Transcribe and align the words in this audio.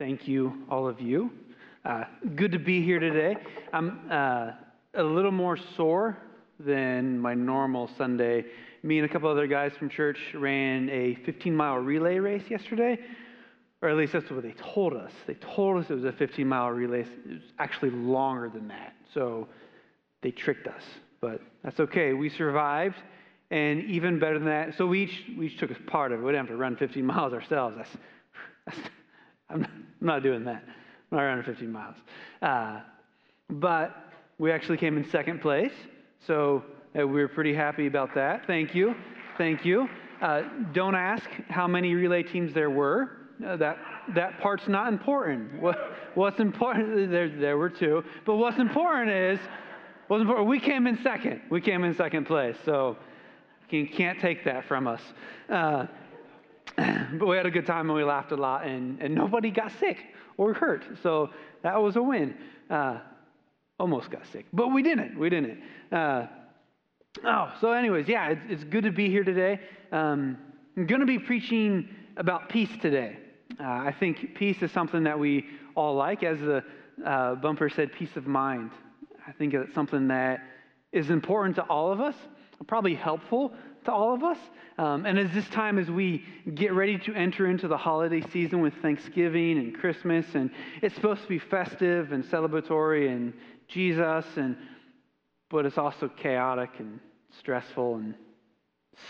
Thank 0.00 0.26
you, 0.26 0.62
all 0.70 0.88
of 0.88 0.98
you. 0.98 1.30
Uh, 1.84 2.04
good 2.34 2.52
to 2.52 2.58
be 2.58 2.82
here 2.82 2.98
today. 2.98 3.36
I'm 3.70 4.00
uh, 4.10 4.52
a 4.94 5.02
little 5.02 5.30
more 5.30 5.58
sore 5.76 6.16
than 6.58 7.18
my 7.18 7.34
normal 7.34 7.90
Sunday. 7.98 8.46
Me 8.82 8.98
and 8.98 9.04
a 9.04 9.12
couple 9.12 9.28
other 9.28 9.46
guys 9.46 9.72
from 9.78 9.90
church 9.90 10.16
ran 10.32 10.88
a 10.88 11.16
15 11.26 11.54
mile 11.54 11.76
relay 11.76 12.16
race 12.16 12.44
yesterday, 12.48 12.98
or 13.82 13.90
at 13.90 13.96
least 13.98 14.14
that's 14.14 14.30
what 14.30 14.42
they 14.42 14.54
told 14.72 14.94
us. 14.94 15.12
They 15.26 15.34
told 15.34 15.84
us 15.84 15.90
it 15.90 15.94
was 15.96 16.04
a 16.04 16.12
15 16.12 16.48
mile 16.48 16.70
relay. 16.70 17.00
It 17.00 17.10
was 17.26 17.42
actually 17.58 17.90
longer 17.90 18.48
than 18.48 18.68
that. 18.68 18.94
So 19.12 19.48
they 20.22 20.30
tricked 20.30 20.66
us, 20.66 20.82
but 21.20 21.42
that's 21.62 21.78
okay. 21.78 22.14
We 22.14 22.30
survived. 22.30 22.96
And 23.50 23.84
even 23.84 24.18
better 24.18 24.38
than 24.38 24.48
that, 24.48 24.78
so 24.78 24.86
we 24.86 25.02
each, 25.02 25.24
we 25.36 25.48
each 25.48 25.58
took 25.58 25.70
a 25.70 25.90
part 25.90 26.12
of 26.12 26.20
it. 26.20 26.22
We 26.22 26.32
didn't 26.32 26.46
have 26.46 26.56
to 26.56 26.56
run 26.56 26.76
15 26.78 27.04
miles 27.04 27.34
ourselves. 27.34 27.76
That's, 27.76 27.96
that's 28.64 28.78
I'm 29.50 29.66
not 30.00 30.22
doing 30.22 30.44
that. 30.44 30.62
I'm 31.10 31.18
not 31.18 31.22
running 31.22 31.44
15 31.44 31.70
miles. 31.70 31.96
Uh, 32.40 32.80
but 33.48 34.12
we 34.38 34.50
actually 34.50 34.78
came 34.78 34.96
in 34.96 35.08
second 35.10 35.40
place. 35.40 35.72
So 36.26 36.64
uh, 36.98 37.06
we 37.06 37.20
were 37.20 37.28
pretty 37.28 37.54
happy 37.54 37.86
about 37.86 38.14
that. 38.14 38.46
Thank 38.46 38.74
you. 38.74 38.94
Thank 39.36 39.64
you. 39.64 39.88
Uh, 40.20 40.42
don't 40.72 40.94
ask 40.94 41.28
how 41.48 41.66
many 41.66 41.94
relay 41.94 42.22
teams 42.22 42.52
there 42.52 42.70
were. 42.70 43.16
Uh, 43.44 43.56
that, 43.56 43.78
that 44.14 44.38
part's 44.40 44.68
not 44.68 44.88
important. 44.88 45.60
What, 45.60 45.96
what's 46.14 46.40
important, 46.40 47.10
there, 47.10 47.28
there 47.28 47.56
were 47.56 47.70
two. 47.70 48.04
But 48.26 48.36
what's 48.36 48.58
important 48.58 49.10
is, 49.10 49.38
what's 50.08 50.20
important, 50.20 50.46
we 50.46 50.60
came 50.60 50.86
in 50.86 51.02
second. 51.02 51.40
We 51.50 51.60
came 51.60 51.84
in 51.84 51.94
second 51.94 52.26
place. 52.26 52.56
So 52.64 52.98
you 53.70 53.88
can't 53.88 54.20
take 54.20 54.44
that 54.44 54.66
from 54.66 54.86
us. 54.86 55.00
Uh, 55.48 55.86
but 57.18 57.26
we 57.26 57.36
had 57.36 57.46
a 57.46 57.50
good 57.50 57.66
time 57.66 57.88
and 57.88 57.96
we 57.96 58.04
laughed 58.04 58.32
a 58.32 58.36
lot, 58.36 58.66
and, 58.66 59.00
and 59.00 59.14
nobody 59.14 59.50
got 59.50 59.72
sick 59.78 59.98
or 60.36 60.54
hurt. 60.54 60.84
So 61.02 61.30
that 61.62 61.80
was 61.80 61.96
a 61.96 62.02
win. 62.02 62.34
Uh, 62.68 62.98
almost 63.78 64.10
got 64.10 64.26
sick, 64.32 64.46
but 64.52 64.68
we 64.68 64.82
didn't. 64.82 65.18
We 65.18 65.30
didn't. 65.30 65.60
Uh, 65.90 66.26
oh, 67.24 67.52
so, 67.60 67.72
anyways, 67.72 68.08
yeah, 68.08 68.30
it's, 68.30 68.42
it's, 68.48 68.64
good 68.64 68.84
to 68.84 68.92
be 68.92 69.08
here 69.08 69.24
today. 69.24 69.60
Um, 69.90 70.36
I'm 70.76 70.86
going 70.86 71.00
to 71.00 71.06
be 71.06 71.18
preaching 71.18 71.88
about 72.16 72.48
peace 72.48 72.70
today. 72.80 73.18
Uh, 73.58 73.64
I 73.64 73.94
think 73.98 74.34
peace 74.34 74.62
is 74.62 74.70
something 74.72 75.04
that 75.04 75.18
we 75.18 75.46
all 75.74 75.94
like. 75.94 76.22
As 76.22 76.38
the 76.38 76.62
uh, 77.04 77.34
bumper 77.36 77.68
said, 77.68 77.92
peace 77.92 78.16
of 78.16 78.26
mind. 78.26 78.70
I 79.26 79.32
think 79.32 79.54
it's 79.54 79.74
something 79.74 80.08
that 80.08 80.40
is 80.92 81.10
important 81.10 81.56
to 81.56 81.62
all 81.62 81.92
of 81.92 82.00
us, 82.00 82.14
probably 82.66 82.94
helpful 82.94 83.52
to 83.84 83.92
all 83.92 84.14
of 84.14 84.22
us. 84.22 84.38
Um, 84.78 85.06
and 85.06 85.18
as 85.18 85.30
this 85.32 85.48
time, 85.48 85.78
as 85.78 85.90
we 85.90 86.24
get 86.54 86.72
ready 86.72 86.98
to 86.98 87.14
enter 87.14 87.46
into 87.46 87.68
the 87.68 87.76
holiday 87.76 88.22
season 88.32 88.60
with 88.60 88.74
Thanksgiving 88.80 89.58
and 89.58 89.78
Christmas, 89.78 90.26
and 90.34 90.50
it's 90.82 90.94
supposed 90.94 91.22
to 91.22 91.28
be 91.28 91.38
festive 91.38 92.12
and 92.12 92.24
celebratory 92.24 93.10
and 93.10 93.32
Jesus, 93.68 94.24
and 94.36 94.56
but 95.50 95.66
it's 95.66 95.78
also 95.78 96.08
chaotic 96.08 96.70
and 96.78 97.00
stressful 97.38 97.96
and 97.96 98.14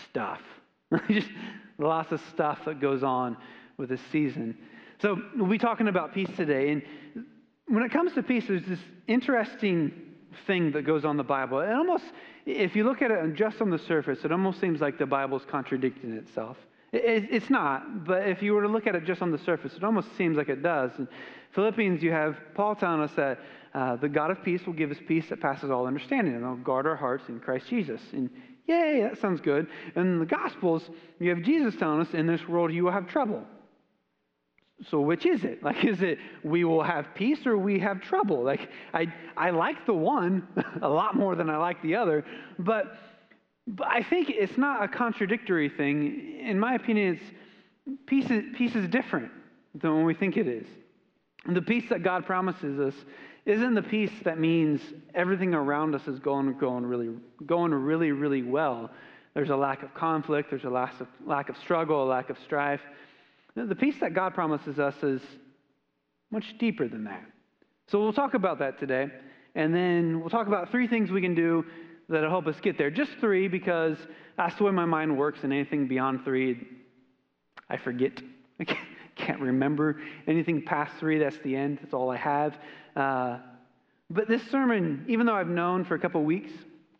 stuff. 0.09 0.41
Just 1.09 1.29
lots 1.77 2.11
of 2.11 2.21
stuff 2.33 2.59
that 2.65 2.81
goes 2.81 3.03
on 3.03 3.37
with 3.77 3.89
this 3.89 4.01
season. 4.11 4.57
So 5.01 5.21
we'll 5.35 5.47
be 5.47 5.57
talking 5.57 5.87
about 5.87 6.13
peace 6.13 6.29
today. 6.35 6.71
And 6.71 6.83
when 7.67 7.83
it 7.83 7.91
comes 7.91 8.13
to 8.13 8.23
peace, 8.23 8.45
there's 8.47 8.65
this 8.65 8.79
interesting 9.07 9.93
thing 10.47 10.71
that 10.71 10.83
goes 10.83 11.05
on 11.05 11.17
the 11.17 11.23
Bible. 11.23 11.59
It 11.59 11.71
almost 11.71 12.05
if 12.45 12.75
you 12.75 12.83
look 12.83 13.01
at 13.01 13.11
it 13.11 13.35
just 13.35 13.61
on 13.61 13.69
the 13.69 13.77
surface, 13.77 14.19
it 14.23 14.31
almost 14.31 14.59
seems 14.59 14.81
like 14.81 14.97
the 14.97 15.05
Bible's 15.05 15.43
contradicting 15.49 16.13
itself. 16.13 16.57
it's 16.91 17.49
not, 17.49 18.03
but 18.03 18.27
if 18.27 18.41
you 18.41 18.53
were 18.53 18.63
to 18.63 18.67
look 18.67 18.87
at 18.87 18.95
it 18.95 19.05
just 19.05 19.21
on 19.21 19.31
the 19.31 19.37
surface, 19.37 19.73
it 19.75 19.83
almost 19.83 20.07
seems 20.17 20.35
like 20.35 20.49
it 20.49 20.61
does. 20.61 20.91
In 20.97 21.07
Philippians, 21.51 22.01
you 22.01 22.11
have 22.11 22.37
Paul 22.53 22.75
telling 22.75 23.01
us 23.01 23.11
that 23.15 23.39
uh, 23.73 23.95
the 23.95 24.09
God 24.09 24.31
of 24.31 24.43
peace 24.43 24.65
will 24.65 24.73
give 24.73 24.91
us 24.91 24.97
peace 25.07 25.29
that 25.29 25.39
passes 25.39 25.69
all 25.69 25.85
understanding, 25.85 26.35
and 26.35 26.45
will 26.45 26.55
guard 26.57 26.85
our 26.85 26.95
hearts 26.95 27.29
in 27.29 27.39
Christ 27.39 27.67
Jesus. 27.69 28.01
And 28.11 28.29
yay, 28.67 29.01
that 29.01 29.19
sounds 29.19 29.39
good. 29.39 29.67
And 29.95 30.05
in 30.05 30.19
the 30.19 30.25
Gospels, 30.25 30.89
you 31.19 31.29
have 31.29 31.41
Jesus 31.43 31.75
telling 31.77 32.01
us, 32.01 32.13
in 32.13 32.27
this 32.27 32.45
world 32.47 32.73
you 32.73 32.83
will 32.83 32.91
have 32.91 33.07
trouble. 33.07 33.45
So 34.89 34.99
which 34.99 35.25
is 35.25 35.43
it? 35.43 35.63
Like, 35.71 35.83
is 35.85 36.01
it 36.01 36.17
we 36.43 36.63
will 36.63 36.83
have 36.83 37.13
peace 37.15 37.45
or 37.45 37.57
we 37.57 37.79
have 37.79 38.01
trouble? 38.01 38.43
Like, 38.43 38.69
I, 38.93 39.13
I 39.37 39.51
like 39.51 39.85
the 39.85 39.93
one 39.93 40.47
a 40.81 40.89
lot 40.89 41.15
more 41.15 41.35
than 41.35 41.49
I 41.49 41.57
like 41.57 41.81
the 41.81 41.95
other, 41.95 42.25
but, 42.59 42.97
but 43.67 43.87
I 43.87 44.03
think 44.03 44.29
it's 44.29 44.57
not 44.57 44.83
a 44.83 44.87
contradictory 44.87 45.69
thing. 45.69 46.39
In 46.39 46.59
my 46.59 46.75
opinion, 46.75 47.15
it's, 47.15 47.97
peace, 48.07 48.29
is, 48.29 48.43
peace 48.55 48.75
is 48.75 48.87
different 48.87 49.31
than 49.75 50.03
we 50.03 50.13
think 50.13 50.37
it 50.37 50.47
is. 50.47 50.67
The 51.47 51.61
peace 51.61 51.85
that 51.89 52.03
God 52.03 52.25
promises 52.25 52.79
us 52.79 52.93
isn't 53.45 53.73
the 53.73 53.81
peace 53.81 54.11
that 54.23 54.39
means 54.39 54.81
everything 55.15 55.53
around 55.53 55.95
us 55.95 56.07
is 56.07 56.19
going, 56.19 56.53
going, 56.59 56.85
really, 56.85 57.09
going 57.45 57.73
really, 57.73 58.11
really 58.11 58.43
well. 58.43 58.91
There's 59.33 59.49
a 59.49 59.55
lack 59.55 59.81
of 59.81 59.93
conflict, 59.93 60.49
there's 60.49 60.65
a 60.65 60.69
lack 60.69 60.99
of, 60.99 61.07
lack 61.25 61.49
of 61.49 61.57
struggle, 61.57 62.03
a 62.03 62.05
lack 62.05 62.29
of 62.29 62.37
strife. 62.45 62.81
The 63.55 63.75
peace 63.75 63.95
that 63.99 64.13
God 64.13 64.33
promises 64.33 64.79
us 64.79 64.95
is 65.03 65.21
much 66.31 66.57
deeper 66.57 66.87
than 66.87 67.03
that. 67.03 67.23
So 67.87 67.99
we'll 67.99 68.13
talk 68.13 68.33
about 68.33 68.59
that 68.59 68.79
today. 68.79 69.07
And 69.55 69.75
then 69.75 70.21
we'll 70.21 70.29
talk 70.29 70.47
about 70.47 70.71
three 70.71 70.87
things 70.87 71.11
we 71.11 71.21
can 71.21 71.35
do 71.35 71.65
that'll 72.07 72.29
help 72.29 72.47
us 72.47 72.55
get 72.61 72.77
there. 72.77 72.89
Just 72.89 73.11
three, 73.19 73.47
because 73.47 73.97
that's 74.37 74.55
the 74.55 74.63
way 74.63 74.71
my 74.71 74.85
mind 74.85 75.17
works, 75.17 75.39
and 75.43 75.51
anything 75.51 75.87
beyond 75.87 76.23
three, 76.23 76.67
I 77.69 77.77
forget. 77.77 78.21
I 78.59 78.65
can't 79.15 79.41
remember 79.41 79.99
anything 80.27 80.61
past 80.63 80.93
three. 80.99 81.19
That's 81.19 81.37
the 81.39 81.55
end. 81.55 81.79
That's 81.81 81.93
all 81.93 82.09
I 82.09 82.17
have. 82.17 82.57
Uh, 82.95 83.37
but 84.09 84.27
this 84.27 84.41
sermon, 84.49 85.05
even 85.07 85.25
though 85.25 85.35
I've 85.35 85.47
known 85.47 85.85
for 85.85 85.95
a 85.95 85.99
couple 85.99 86.23
weeks 86.23 86.51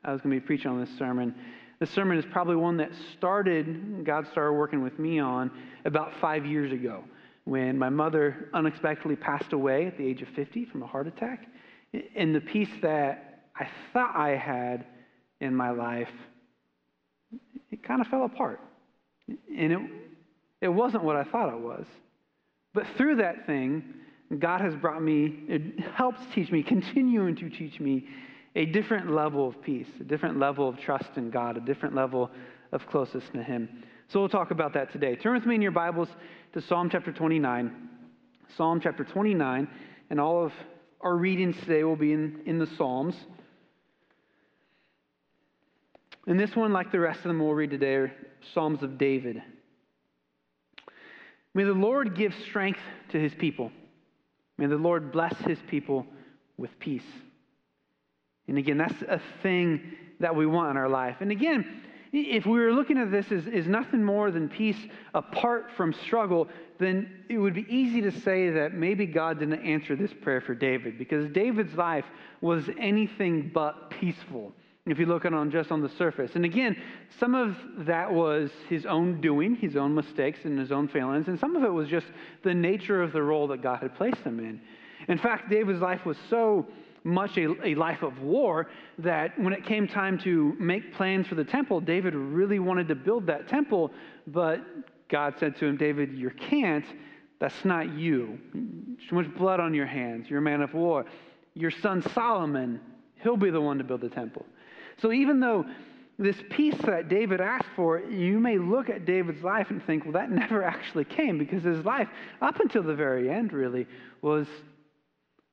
I 0.03 0.11
was 0.11 0.21
going 0.21 0.33
to 0.33 0.41
be 0.41 0.45
preaching 0.45 0.71
on 0.71 0.79
this 0.79 0.89
sermon, 0.97 1.35
this 1.81 1.89
sermon 1.89 2.15
is 2.15 2.25
probably 2.31 2.55
one 2.55 2.77
that 2.77 2.91
started, 3.17 4.05
God 4.05 4.27
started 4.27 4.53
working 4.53 4.83
with 4.83 4.99
me 4.99 5.17
on 5.17 5.49
about 5.83 6.13
five 6.21 6.45
years 6.45 6.71
ago 6.71 7.03
when 7.45 7.75
my 7.75 7.89
mother 7.89 8.49
unexpectedly 8.53 9.15
passed 9.15 9.51
away 9.51 9.87
at 9.87 9.97
the 9.97 10.05
age 10.05 10.21
of 10.21 10.27
50 10.35 10.65
from 10.65 10.83
a 10.83 10.85
heart 10.85 11.07
attack. 11.07 11.47
And 12.15 12.35
the 12.35 12.39
peace 12.39 12.69
that 12.83 13.45
I 13.55 13.67
thought 13.93 14.15
I 14.15 14.35
had 14.35 14.85
in 15.39 15.55
my 15.55 15.71
life, 15.71 16.11
it 17.71 17.81
kind 17.81 17.99
of 17.99 18.05
fell 18.05 18.25
apart. 18.25 18.59
And 19.27 19.73
it, 19.73 19.79
it 20.61 20.67
wasn't 20.67 21.03
what 21.03 21.15
I 21.15 21.23
thought 21.23 21.51
it 21.51 21.59
was. 21.59 21.87
But 22.75 22.85
through 22.95 23.15
that 23.15 23.47
thing, 23.47 23.95
God 24.37 24.61
has 24.61 24.75
brought 24.75 25.01
me, 25.01 25.39
it 25.47 25.79
helps 25.95 26.21
teach 26.35 26.51
me, 26.51 26.61
continuing 26.75 27.35
to 27.37 27.49
teach 27.49 27.79
me 27.79 28.05
a 28.55 28.65
different 28.65 29.11
level 29.11 29.47
of 29.47 29.61
peace, 29.61 29.87
a 29.99 30.03
different 30.03 30.39
level 30.39 30.67
of 30.67 30.77
trust 30.79 31.09
in 31.15 31.29
God, 31.29 31.57
a 31.57 31.61
different 31.61 31.95
level 31.95 32.29
of 32.71 32.85
closeness 32.87 33.23
to 33.33 33.43
Him. 33.43 33.83
So 34.09 34.19
we'll 34.19 34.29
talk 34.29 34.51
about 34.51 34.73
that 34.73 34.91
today. 34.91 35.15
Turn 35.15 35.33
with 35.33 35.45
me 35.45 35.55
in 35.55 35.61
your 35.61 35.71
Bibles 35.71 36.09
to 36.53 36.61
Psalm 36.61 36.89
chapter 36.89 37.11
29. 37.11 37.89
Psalm 38.57 38.81
chapter 38.81 39.05
29, 39.05 39.67
and 40.09 40.19
all 40.19 40.45
of 40.45 40.51
our 40.99 41.15
readings 41.15 41.55
today 41.61 41.83
will 41.83 41.95
be 41.95 42.11
in, 42.11 42.41
in 42.45 42.59
the 42.59 42.67
Psalms. 42.77 43.15
And 46.27 46.39
this 46.39 46.55
one, 46.55 46.73
like 46.73 46.91
the 46.91 46.99
rest 46.99 47.19
of 47.19 47.23
them 47.23 47.39
we'll 47.39 47.53
read 47.53 47.71
today, 47.71 47.95
are 47.95 48.11
Psalms 48.53 48.83
of 48.83 48.97
David. 48.97 49.41
May 51.53 51.63
the 51.63 51.71
Lord 51.71 52.15
give 52.15 52.33
strength 52.49 52.79
to 53.11 53.19
his 53.19 53.33
people. 53.35 53.71
May 54.57 54.67
the 54.67 54.75
Lord 54.75 55.11
bless 55.11 55.35
his 55.39 55.57
people 55.69 56.05
with 56.57 56.77
peace. 56.79 57.01
And 58.47 58.57
again, 58.57 58.77
that's 58.77 59.01
a 59.03 59.21
thing 59.41 59.95
that 60.19 60.35
we 60.35 60.45
want 60.45 60.71
in 60.71 60.77
our 60.77 60.89
life. 60.89 61.17
And 61.19 61.31
again, 61.31 61.65
if 62.13 62.45
we 62.45 62.59
were 62.59 62.73
looking 62.73 62.97
at 62.97 63.09
this 63.09 63.31
as, 63.31 63.47
as 63.47 63.67
nothing 63.67 64.03
more 64.03 64.31
than 64.31 64.49
peace 64.49 64.77
apart 65.13 65.71
from 65.77 65.93
struggle, 65.93 66.47
then 66.77 67.09
it 67.29 67.37
would 67.37 67.53
be 67.53 67.65
easy 67.69 68.01
to 68.01 68.11
say 68.11 68.49
that 68.49 68.73
maybe 68.73 69.05
God 69.05 69.39
didn't 69.39 69.63
answer 69.65 69.95
this 69.95 70.11
prayer 70.21 70.41
for 70.41 70.53
David 70.53 70.97
because 70.97 71.29
David's 71.31 71.73
life 71.75 72.05
was 72.41 72.69
anything 72.77 73.49
but 73.53 73.89
peaceful 73.91 74.51
if 74.87 74.97
you 74.97 75.05
look 75.05 75.25
at 75.25 75.33
on 75.33 75.51
just 75.51 75.71
on 75.71 75.81
the 75.81 75.89
surface. 75.89 76.31
And 76.35 76.43
again, 76.43 76.75
some 77.19 77.35
of 77.35 77.55
that 77.85 78.11
was 78.11 78.49
his 78.67 78.85
own 78.85 79.21
doing, 79.21 79.55
his 79.55 79.75
own 79.75 79.93
mistakes 79.93 80.39
and 80.43 80.59
his 80.59 80.71
own 80.71 80.87
failings, 80.87 81.27
and 81.27 81.39
some 81.39 81.55
of 81.55 81.63
it 81.63 81.69
was 81.69 81.87
just 81.87 82.07
the 82.43 82.53
nature 82.53 83.01
of 83.01 83.13
the 83.13 83.21
role 83.21 83.47
that 83.47 83.61
God 83.61 83.79
had 83.79 83.95
placed 83.95 84.21
him 84.21 84.39
in. 84.39 84.59
In 85.07 85.17
fact, 85.17 85.49
David's 85.49 85.81
life 85.81 86.05
was 86.05 86.17
so 86.29 86.67
much 87.03 87.37
a, 87.37 87.55
a, 87.65 87.75
life 87.75 88.03
of 88.03 88.21
war 88.21 88.67
that 88.99 89.37
when 89.39 89.53
it 89.53 89.65
came 89.65 89.87
time 89.87 90.17
to 90.19 90.55
make 90.59 90.93
plans 90.93 91.27
for 91.27 91.35
the 91.35 91.43
temple, 91.43 91.81
David 91.81 92.13
really 92.13 92.59
wanted 92.59 92.87
to 92.87 92.95
build 92.95 93.25
that 93.27 93.47
temple, 93.47 93.91
but 94.27 94.61
God 95.09 95.35
said 95.39 95.57
to 95.57 95.65
him, 95.65 95.77
David, 95.77 96.13
you 96.13 96.29
can't. 96.29 96.85
That's 97.39 97.65
not 97.65 97.93
you. 97.93 98.39
Too 98.53 99.15
much 99.15 99.33
blood 99.35 99.59
on 99.59 99.73
your 99.73 99.87
hands. 99.87 100.29
You're 100.29 100.39
a 100.39 100.43
man 100.43 100.61
of 100.61 100.73
war. 100.73 101.05
Your 101.55 101.71
son 101.71 102.03
Solomon, 102.13 102.79
he'll 103.21 103.35
be 103.35 103.49
the 103.49 103.59
one 103.59 103.77
to 103.79 103.83
build 103.83 104.01
the 104.01 104.09
temple. 104.09 104.45
So 105.01 105.11
even 105.11 105.39
though 105.39 105.65
this 106.19 106.37
peace 106.51 106.77
that 106.85 107.09
David 107.09 107.41
asked 107.41 107.69
for, 107.75 107.99
you 107.99 108.39
may 108.39 108.59
look 108.59 108.89
at 108.89 109.05
David's 109.05 109.43
life 109.43 109.71
and 109.71 109.83
think, 109.83 110.05
well, 110.05 110.13
that 110.13 110.31
never 110.31 110.63
actually 110.63 111.05
came 111.05 111.37
because 111.37 111.63
his 111.63 111.83
life, 111.83 112.07
up 112.41 112.59
until 112.59 112.83
the 112.83 112.93
very 112.93 113.29
end, 113.29 113.53
really, 113.53 113.87
was 114.21 114.47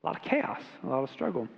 a 0.02 0.06
lot 0.06 0.16
of 0.16 0.22
chaos, 0.22 0.60
a 0.82 0.86
lot 0.86 1.02
of 1.02 1.10
struggle. 1.10 1.48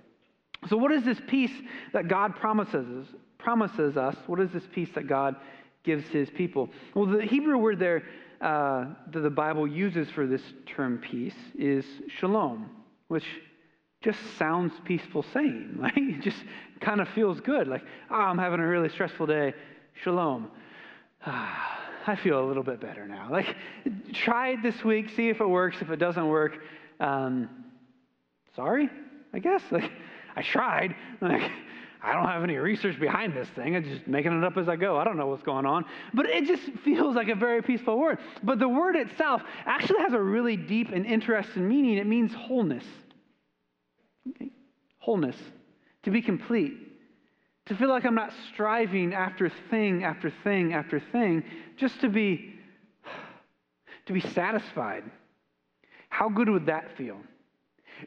So, 0.67 0.77
what 0.77 0.91
is 0.91 1.03
this 1.03 1.19
peace 1.27 1.51
that 1.93 2.07
God 2.07 2.35
promises, 2.35 3.07
promises 3.37 3.97
us? 3.97 4.15
What 4.27 4.39
is 4.39 4.51
this 4.51 4.63
peace 4.71 4.89
that 4.95 5.07
God 5.07 5.35
gives 5.83 6.07
his 6.07 6.29
people? 6.29 6.69
Well, 6.93 7.05
the 7.05 7.23
Hebrew 7.23 7.57
word 7.57 7.79
there 7.79 8.03
uh, 8.41 8.85
that 9.11 9.19
the 9.19 9.29
Bible 9.29 9.67
uses 9.67 10.09
for 10.09 10.27
this 10.27 10.41
term 10.65 10.99
peace 10.99 11.35
is 11.57 11.85
shalom, 12.19 12.69
which 13.07 13.25
just 14.01 14.19
sounds 14.37 14.73
peaceful 14.85 15.23
saying. 15.33 15.77
Like 15.79 15.97
it 15.97 16.21
just 16.21 16.43
kind 16.79 17.01
of 17.01 17.07
feels 17.09 17.39
good. 17.39 17.67
Like, 17.67 17.83
oh, 18.09 18.15
I'm 18.15 18.37
having 18.37 18.59
a 18.59 18.67
really 18.67 18.89
stressful 18.89 19.27
day. 19.27 19.53
Shalom. 20.03 20.49
Ah, 21.25 21.79
I 22.07 22.15
feel 22.15 22.43
a 22.43 22.45
little 22.45 22.63
bit 22.63 22.81
better 22.81 23.07
now. 23.07 23.27
Like, 23.29 23.55
try 24.11 24.49
it 24.49 24.63
this 24.63 24.83
week, 24.83 25.09
see 25.15 25.29
if 25.29 25.39
it 25.39 25.47
works. 25.47 25.77
If 25.81 25.91
it 25.91 25.97
doesn't 25.97 26.27
work, 26.27 26.57
um, 26.99 27.47
sorry, 28.55 28.89
I 29.33 29.39
guess. 29.39 29.61
Like, 29.71 29.91
I 30.35 30.41
tried. 30.41 30.95
Like, 31.21 31.51
I 32.03 32.13
don't 32.13 32.25
have 32.25 32.43
any 32.43 32.55
research 32.55 32.99
behind 32.99 33.35
this 33.35 33.47
thing. 33.49 33.75
I'm 33.75 33.83
just 33.83 34.07
making 34.07 34.35
it 34.35 34.43
up 34.43 34.57
as 34.57 34.67
I 34.67 34.75
go. 34.75 34.97
I 34.97 35.03
don't 35.03 35.17
know 35.17 35.27
what's 35.27 35.43
going 35.43 35.67
on. 35.67 35.85
But 36.13 36.25
it 36.25 36.45
just 36.45 36.63
feels 36.83 37.15
like 37.15 37.29
a 37.29 37.35
very 37.35 37.61
peaceful 37.61 37.99
word. 37.99 38.17
But 38.41 38.57
the 38.57 38.67
word 38.67 38.95
itself 38.95 39.43
actually 39.65 39.99
has 39.99 40.13
a 40.13 40.19
really 40.19 40.57
deep 40.57 40.89
and 40.89 41.05
interesting 41.05 41.67
meaning. 41.67 41.97
It 41.97 42.07
means 42.07 42.33
wholeness. 42.33 42.83
Okay? 44.29 44.49
Wholeness. 44.97 45.35
To 46.03 46.11
be 46.11 46.23
complete. 46.23 46.73
To 47.67 47.75
feel 47.75 47.89
like 47.89 48.03
I'm 48.03 48.15
not 48.15 48.33
striving 48.51 49.13
after 49.13 49.51
thing 49.69 50.03
after 50.03 50.33
thing 50.43 50.73
after 50.73 50.99
thing, 51.11 51.43
just 51.77 52.01
to 52.01 52.09
be 52.09 52.55
to 54.07 54.13
be 54.13 54.21
satisfied. 54.21 55.03
How 56.09 56.29
good 56.29 56.49
would 56.49 56.65
that 56.65 56.97
feel? 56.97 57.17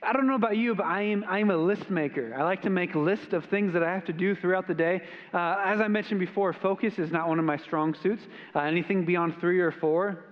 I 0.02 0.12
don't 0.12 0.26
know 0.26 0.34
about 0.34 0.56
you, 0.56 0.74
but 0.74 0.86
I 0.86 1.02
am, 1.02 1.24
I 1.28 1.38
am 1.38 1.50
a 1.50 1.56
list 1.56 1.90
maker. 1.90 2.34
I 2.36 2.42
like 2.42 2.62
to 2.62 2.70
make 2.70 2.94
lists 2.94 3.32
of 3.32 3.44
things 3.46 3.72
that 3.72 3.82
I 3.82 3.92
have 3.92 4.04
to 4.06 4.12
do 4.12 4.34
throughout 4.34 4.66
the 4.66 4.74
day. 4.74 5.02
Uh, 5.32 5.56
as 5.64 5.80
I 5.80 5.88
mentioned 5.88 6.20
before, 6.20 6.52
focus 6.52 6.98
is 6.98 7.10
not 7.10 7.28
one 7.28 7.38
of 7.38 7.44
my 7.44 7.56
strong 7.56 7.94
suits. 7.94 8.22
Uh, 8.54 8.60
anything 8.60 9.04
beyond 9.04 9.40
three 9.40 9.60
or 9.60 9.72
four, 9.72 10.24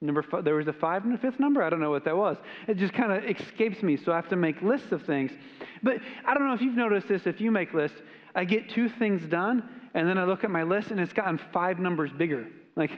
number 0.00 0.24
there 0.42 0.54
was 0.54 0.68
a 0.68 0.72
five 0.72 1.04
and 1.04 1.14
a 1.14 1.18
fifth 1.18 1.38
number. 1.38 1.62
I 1.62 1.70
don't 1.70 1.80
know 1.80 1.90
what 1.90 2.04
that 2.04 2.16
was. 2.16 2.36
It 2.66 2.76
just 2.76 2.92
kind 2.92 3.12
of 3.12 3.24
escapes 3.24 3.82
me, 3.82 3.96
so 3.96 4.12
I 4.12 4.16
have 4.16 4.28
to 4.30 4.36
make 4.36 4.60
lists 4.62 4.92
of 4.92 5.02
things. 5.04 5.30
But 5.82 5.98
I 6.24 6.34
don't 6.34 6.46
know 6.46 6.54
if 6.54 6.60
you've 6.60 6.76
noticed 6.76 7.08
this. 7.08 7.26
If 7.26 7.40
you 7.40 7.50
make 7.50 7.74
lists, 7.74 7.98
I 8.34 8.44
get 8.44 8.70
two 8.70 8.88
things 8.88 9.22
done, 9.26 9.68
and 9.94 10.08
then 10.08 10.18
I 10.18 10.24
look 10.24 10.44
at 10.44 10.50
my 10.50 10.62
list, 10.62 10.90
and 10.90 11.00
it's 11.00 11.12
gotten 11.12 11.38
five 11.52 11.78
numbers 11.78 12.10
bigger. 12.12 12.46
Like 12.76 12.92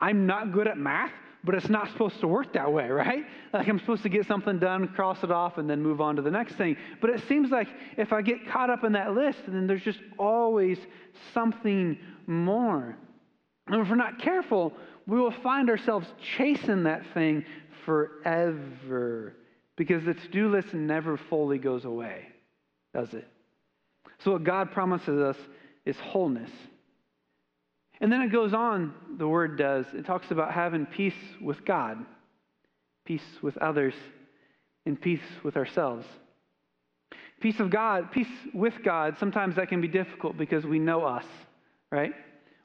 I'm 0.00 0.26
not 0.26 0.52
good 0.52 0.66
at 0.66 0.76
math, 0.76 1.12
but 1.46 1.54
it's 1.54 1.68
not 1.68 1.88
supposed 1.92 2.20
to 2.20 2.28
work 2.28 2.52
that 2.54 2.70
way, 2.70 2.88
right? 2.88 3.24
Like 3.52 3.68
I'm 3.68 3.78
supposed 3.78 4.02
to 4.02 4.08
get 4.08 4.26
something 4.26 4.58
done, 4.58 4.88
cross 4.88 5.22
it 5.22 5.30
off, 5.30 5.56
and 5.56 5.70
then 5.70 5.80
move 5.80 6.00
on 6.00 6.16
to 6.16 6.22
the 6.22 6.30
next 6.30 6.56
thing. 6.56 6.76
But 7.00 7.10
it 7.10 7.22
seems 7.28 7.50
like 7.50 7.68
if 7.96 8.12
I 8.12 8.20
get 8.20 8.46
caught 8.48 8.68
up 8.68 8.84
in 8.84 8.92
that 8.92 9.14
list, 9.14 9.38
then 9.46 9.66
there's 9.66 9.82
just 9.82 10.00
always 10.18 10.78
something 11.32 11.96
more. 12.26 12.96
And 13.68 13.80
if 13.80 13.88
we're 13.88 13.94
not 13.94 14.18
careful, 14.18 14.72
we 15.06 15.18
will 15.18 15.34
find 15.42 15.70
ourselves 15.70 16.06
chasing 16.36 16.82
that 16.82 17.02
thing 17.14 17.44
forever 17.84 19.36
because 19.76 20.04
the 20.04 20.14
to 20.14 20.28
do 20.28 20.50
list 20.50 20.74
never 20.74 21.16
fully 21.16 21.58
goes 21.58 21.84
away, 21.84 22.26
does 22.92 23.14
it? 23.14 23.28
So, 24.18 24.32
what 24.32 24.44
God 24.44 24.72
promises 24.72 25.20
us 25.20 25.36
is 25.84 25.96
wholeness. 25.98 26.50
And 28.00 28.12
then 28.12 28.22
it 28.22 28.30
goes 28.30 28.52
on, 28.52 28.94
the 29.18 29.26
word 29.26 29.56
does. 29.56 29.86
It 29.94 30.04
talks 30.04 30.30
about 30.30 30.52
having 30.52 30.86
peace 30.86 31.14
with 31.40 31.64
God, 31.64 32.04
peace 33.04 33.24
with 33.42 33.56
others, 33.58 33.94
and 34.84 35.00
peace 35.00 35.20
with 35.42 35.56
ourselves. 35.56 36.06
Peace 37.40 37.60
of 37.60 37.70
God, 37.70 38.12
peace 38.12 38.28
with 38.54 38.74
God, 38.82 39.16
sometimes 39.18 39.56
that 39.56 39.68
can 39.68 39.80
be 39.80 39.88
difficult 39.88 40.36
because 40.36 40.64
we 40.64 40.78
know 40.78 41.04
us, 41.04 41.24
right? 41.90 42.12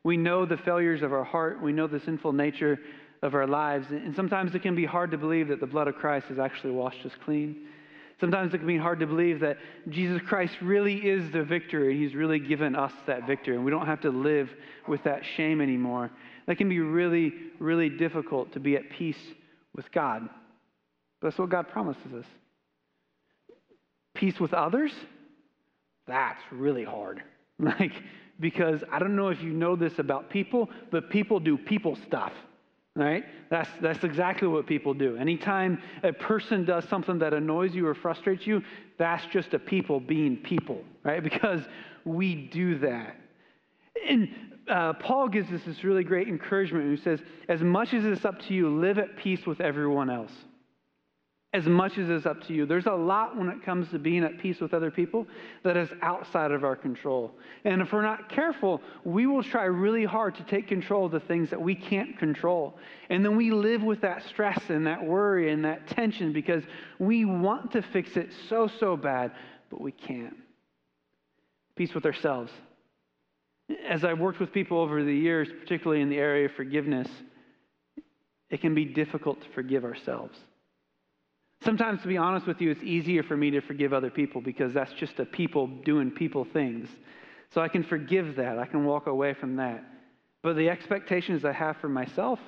We 0.04 0.18
know 0.18 0.46
the 0.46 0.58
failures 0.58 1.02
of 1.02 1.14
our 1.14 1.24
heart, 1.24 1.62
we 1.62 1.74
know 1.74 1.88
the 1.88 2.00
sinful 2.00 2.34
nature 2.34 2.80
of 3.22 3.36
our 3.36 3.48
lives, 3.48 3.88
and 3.92 4.16
sometimes 4.16 4.56
it 4.56 4.62
can 4.62 4.76
be 4.76 4.86
hard 4.86 5.12
to 5.12 5.18
believe 5.18 5.50
that 5.50 5.60
the 5.60 5.68
blood 5.68 5.88
of 5.88 5.96
Christ 5.96 6.28
has 6.28 6.40
actually 6.40 6.72
washed 6.72 7.06
us 7.06 7.12
clean. 7.24 7.68
Sometimes 8.22 8.54
it 8.54 8.60
can 8.60 8.68
be 8.68 8.78
hard 8.78 9.00
to 9.00 9.08
believe 9.08 9.40
that 9.40 9.58
Jesus 9.90 10.22
Christ 10.28 10.54
really 10.62 10.96
is 10.96 11.32
the 11.32 11.44
victor 11.44 11.90
and 11.90 12.00
he's 12.00 12.14
really 12.14 12.38
given 12.38 12.76
us 12.76 12.94
that 13.08 13.26
victory 13.26 13.56
and 13.56 13.66
we 13.66 13.72
don't 13.72 13.88
have 13.88 14.02
to 14.02 14.12
live 14.12 14.48
with 14.88 15.04
that 15.06 15.24
shame 15.36 15.60
anymore. 15.60 16.12
That 16.46 16.58
can 16.58 16.70
be 16.70 16.80
really, 16.80 17.34
really 17.58 17.90
difficult 17.90 18.54
to 18.54 18.60
be 18.60 18.76
at 18.76 18.92
peace 18.92 19.18
with 19.76 19.92
God. 19.92 20.30
But 21.20 21.30
that's 21.30 21.40
what 21.40 21.50
God 21.50 21.68
promises 21.68 22.14
us. 22.14 22.26
Peace 24.14 24.40
with 24.40 24.54
others? 24.54 24.92
That's 26.08 26.42
really 26.52 26.86
hard. 26.86 27.24
Like, 27.60 27.92
because 28.40 28.82
I 28.92 28.98
don't 28.98 29.16
know 29.16 29.28
if 29.28 29.40
you 29.40 29.52
know 29.52 29.76
this 29.76 30.00
about 30.00 30.32
people, 30.32 30.68
but 30.90 31.12
people 31.12 31.40
do 31.40 31.60
people 31.60 31.96
stuff. 32.08 32.34
Right? 32.96 33.24
That's, 33.50 33.70
that's 33.82 34.04
exactly 34.04 34.50
what 34.50 34.68
people 34.68 34.94
do. 34.94 35.16
Anytime 35.16 35.82
a 36.04 36.12
person 36.12 36.66
does 36.66 36.88
something 36.90 37.20
that 37.20 37.34
annoys 37.34 37.74
you 37.74 37.88
or 37.88 37.96
frustrates 37.96 38.46
you, 38.46 38.62
that's 38.98 39.26
just 39.32 39.54
a 39.54 39.60
people 39.60 40.00
being 40.00 40.38
people, 40.38 40.84
right? 41.04 41.24
Because 41.32 41.62
we 42.04 42.36
do 42.36 42.80
that. 42.80 43.16
And 44.08 44.30
uh, 44.70 44.94
Paul 44.94 45.30
gives 45.30 45.52
us 45.52 45.62
this 45.66 45.84
really 45.84 46.04
great 46.04 46.28
encouragement. 46.28 46.98
He 46.98 47.02
says, 47.02 47.20
As 47.48 47.62
much 47.62 47.94
as 47.94 48.04
it's 48.04 48.26
up 48.26 48.40
to 48.48 48.54
you, 48.54 48.70
live 48.80 48.98
at 48.98 49.16
peace 49.18 49.46
with 49.46 49.62
everyone 49.62 50.10
else 50.10 50.32
as 51.54 51.66
much 51.66 51.98
as 51.98 52.10
is 52.10 52.26
up 52.26 52.42
to 52.48 52.54
you. 52.54 52.66
There's 52.66 52.86
a 52.86 52.94
lot 52.94 53.36
when 53.36 53.50
it 53.50 53.62
comes 53.62 53.90
to 53.90 54.00
being 54.00 54.24
at 54.24 54.40
peace 54.40 54.62
with 54.62 54.74
other 54.74 54.90
people 54.90 55.28
that 55.64 55.76
is 55.76 55.90
outside 56.02 56.52
of 56.52 56.64
our 56.64 56.78
control. 56.78 57.34
And 57.66 57.82
if 57.82 57.92
we're 57.92 58.04
not 58.04 58.30
careful, 58.30 58.82
we 59.04 59.28
will 59.28 59.44
try 59.44 59.66
really 59.66 60.06
hard 60.06 60.36
to 60.36 60.44
take 60.44 60.70
control 60.70 61.08
of 61.08 61.12
the 61.12 61.20
things 61.20 61.50
that 61.50 61.62
we 61.62 61.76
can't 61.76 62.18
control. 62.18 62.78
And 63.10 63.26
then 63.26 63.36
we 63.36 63.52
live 63.52 63.84
with 63.84 64.00
that 64.02 64.24
stress 64.30 64.62
and 64.70 64.88
that 64.88 65.04
worry 65.04 65.52
and 65.52 65.66
that 65.66 65.88
tension 65.88 66.32
because 66.32 66.64
we 67.00 67.26
want 67.26 67.72
to 67.74 67.82
fix 67.82 68.16
it 68.16 68.30
so, 68.48 68.70
so 68.80 68.96
bad, 68.96 69.34
but 69.70 69.82
we 69.82 69.92
can't. 69.92 70.38
Peace 71.76 71.94
with 71.94 72.06
ourselves. 72.06 72.52
As 73.90 74.06
I've 74.06 74.20
worked 74.20 74.40
with 74.40 74.54
people 74.54 74.80
over 74.80 75.04
the 75.04 75.14
years, 75.14 75.50
particularly 75.60 76.02
in 76.02 76.10
the 76.10 76.18
area 76.18 76.46
of 76.46 76.54
forgiveness, 76.54 77.10
it 78.50 78.62
can 78.62 78.74
be 78.74 78.86
difficult 78.86 79.42
to 79.42 79.50
forgive 79.50 79.84
ourselves. 79.84 80.38
Sometimes, 81.64 82.02
to 82.02 82.08
be 82.08 82.18
honest 82.18 82.48
with 82.48 82.60
you, 82.60 82.72
it's 82.72 82.84
easier 82.84 83.22
for 83.22 83.38
me 83.38 83.52
to 83.52 83.62
forgive 83.62 83.94
other 83.94 84.10
people 84.10 84.42
because 84.42 84.74
that's 84.74 84.94
just 84.94 85.20
a 85.20 85.26
people 85.26 85.68
doing 85.68 86.10
people 86.10 86.44
things. 86.44 86.90
So 87.54 87.62
I 87.62 87.68
can 87.68 87.84
forgive 87.84 88.36
that. 88.38 88.58
I 88.58 88.66
can 88.66 88.86
walk 88.86 89.08
away 89.08 89.34
from 89.34 89.58
that. 89.58 89.84
But 90.42 90.56
the 90.56 90.70
expectations 90.70 91.46
I 91.46 91.52
have 91.52 91.78
for 91.78 91.90
myself, 91.90 92.40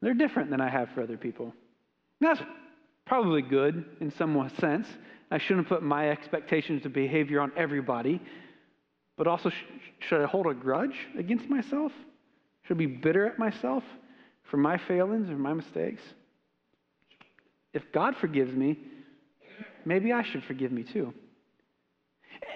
they're 0.00 0.14
different 0.14 0.50
than 0.50 0.60
I 0.60 0.70
have 0.70 0.88
for 0.94 1.02
other 1.02 1.18
people. 1.18 1.52
that's 2.20 2.40
probably 3.04 3.42
good 3.42 3.84
in 4.00 4.10
some 4.10 4.50
sense. 4.58 4.88
I 5.30 5.36
shouldn't 5.36 5.68
put 5.68 5.82
my 5.82 6.10
expectations 6.10 6.86
of 6.86 6.94
behavior 6.94 7.40
on 7.40 7.52
everybody. 7.56 8.22
But 9.18 9.26
also, 9.26 9.50
sh- 9.50 9.64
should 10.00 10.22
I 10.22 10.26
hold 10.26 10.46
a 10.46 10.54
grudge 10.54 10.96
against 11.18 11.48
myself? 11.50 11.92
Should 12.62 12.78
I 12.78 12.78
be 12.78 12.86
bitter 12.86 13.26
at 13.26 13.38
myself 13.38 13.84
for 14.44 14.56
my 14.56 14.78
failings 14.78 15.28
or 15.28 15.36
my 15.36 15.52
mistakes? 15.52 16.02
If 17.74 17.92
God 17.92 18.16
forgives 18.16 18.54
me, 18.54 18.78
maybe 19.84 20.12
I 20.12 20.22
should 20.22 20.44
forgive 20.44 20.72
me 20.72 20.82
too. 20.84 21.12